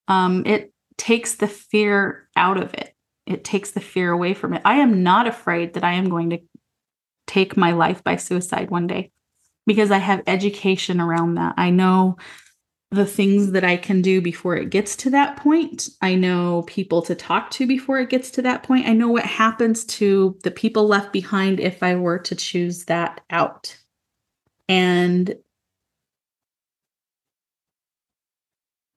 [0.08, 2.95] um, it takes the fear out of it
[3.26, 6.30] it takes the fear away from it i am not afraid that i am going
[6.30, 6.40] to
[7.28, 9.12] take my life by suicide one day
[9.66, 12.18] because i have education around that i know
[12.96, 15.90] the things that I can do before it gets to that point.
[16.02, 18.88] I know people to talk to before it gets to that point.
[18.88, 23.22] I know what happens to the people left behind if I were to choose that
[23.30, 23.78] out.
[24.70, 25.36] And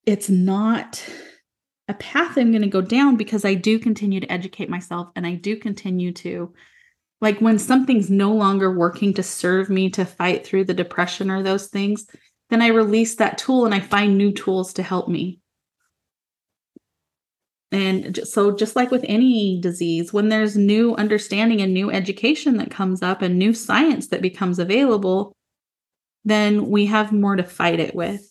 [0.06, 1.04] it's not
[1.88, 5.26] a path I'm going to go down because I do continue to educate myself and
[5.26, 6.52] I do continue to
[7.20, 11.42] like when something's no longer working to serve me to fight through the depression or
[11.42, 12.06] those things
[12.50, 15.40] then I release that tool and I find new tools to help me.
[17.70, 22.70] And so, just like with any disease, when there's new understanding and new education that
[22.70, 25.34] comes up and new science that becomes available,
[26.24, 28.26] then we have more to fight it with.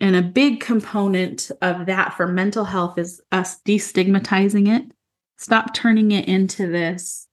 [0.00, 4.92] And a big component of that for mental health is us destigmatizing it.
[5.38, 7.26] Stop turning it into this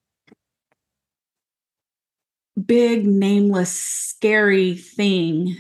[2.65, 5.57] big, nameless, scary thing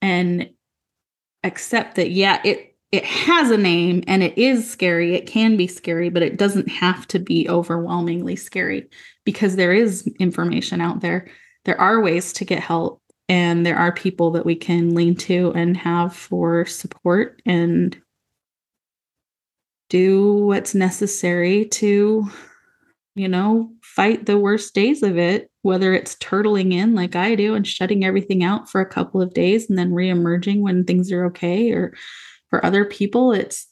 [0.00, 0.50] and
[1.42, 5.16] accept that yeah it it has a name and it is scary.
[5.16, 8.88] It can be scary but it doesn't have to be overwhelmingly scary
[9.24, 11.26] because there is information out there.
[11.64, 15.52] There are ways to get help and there are people that we can lean to
[15.54, 18.00] and have for support and
[19.88, 22.28] do what's necessary to
[23.14, 27.54] you know fight the worst days of it whether it's turtling in like I do
[27.54, 31.26] and shutting everything out for a couple of days and then reemerging when things are
[31.26, 31.94] okay or
[32.50, 33.66] for other people it's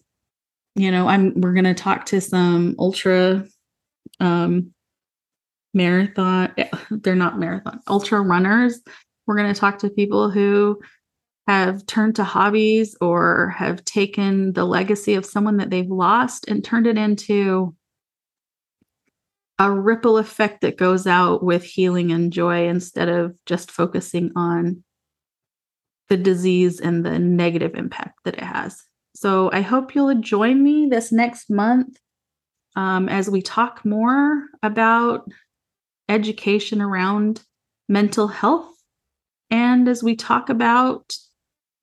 [0.75, 3.45] you know I'm we're going to talk to some ultra
[4.21, 4.73] um
[5.75, 6.55] marathon
[6.91, 8.81] they're not marathon ultra runners
[9.27, 10.81] we're going to talk to people who
[11.47, 16.65] have turned to hobbies or have taken the legacy of someone that they've lost and
[16.65, 17.75] turned it into
[19.59, 24.83] a ripple effect that goes out with healing and joy instead of just focusing on
[26.09, 28.83] the disease and the negative impact that it has.
[29.15, 31.99] So I hope you'll join me this next month
[32.77, 35.29] um, as we talk more about
[36.09, 37.43] education around
[37.89, 38.72] mental health
[39.53, 41.15] and as we talk about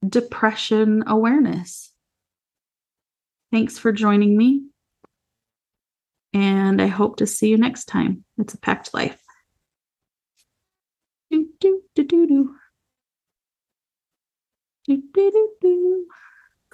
[0.08, 1.92] depression awareness.
[3.52, 4.64] Thanks for joining me.
[6.34, 8.26] And I hope to see you next time.
[8.40, 9.22] It's a packed life.
[11.30, 12.56] Do, do, do, do, do.
[14.88, 16.06] Do, do, do, do.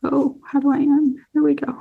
[0.02, 0.40] Go.
[0.46, 1.18] How do I end?
[1.34, 1.78] Here we go.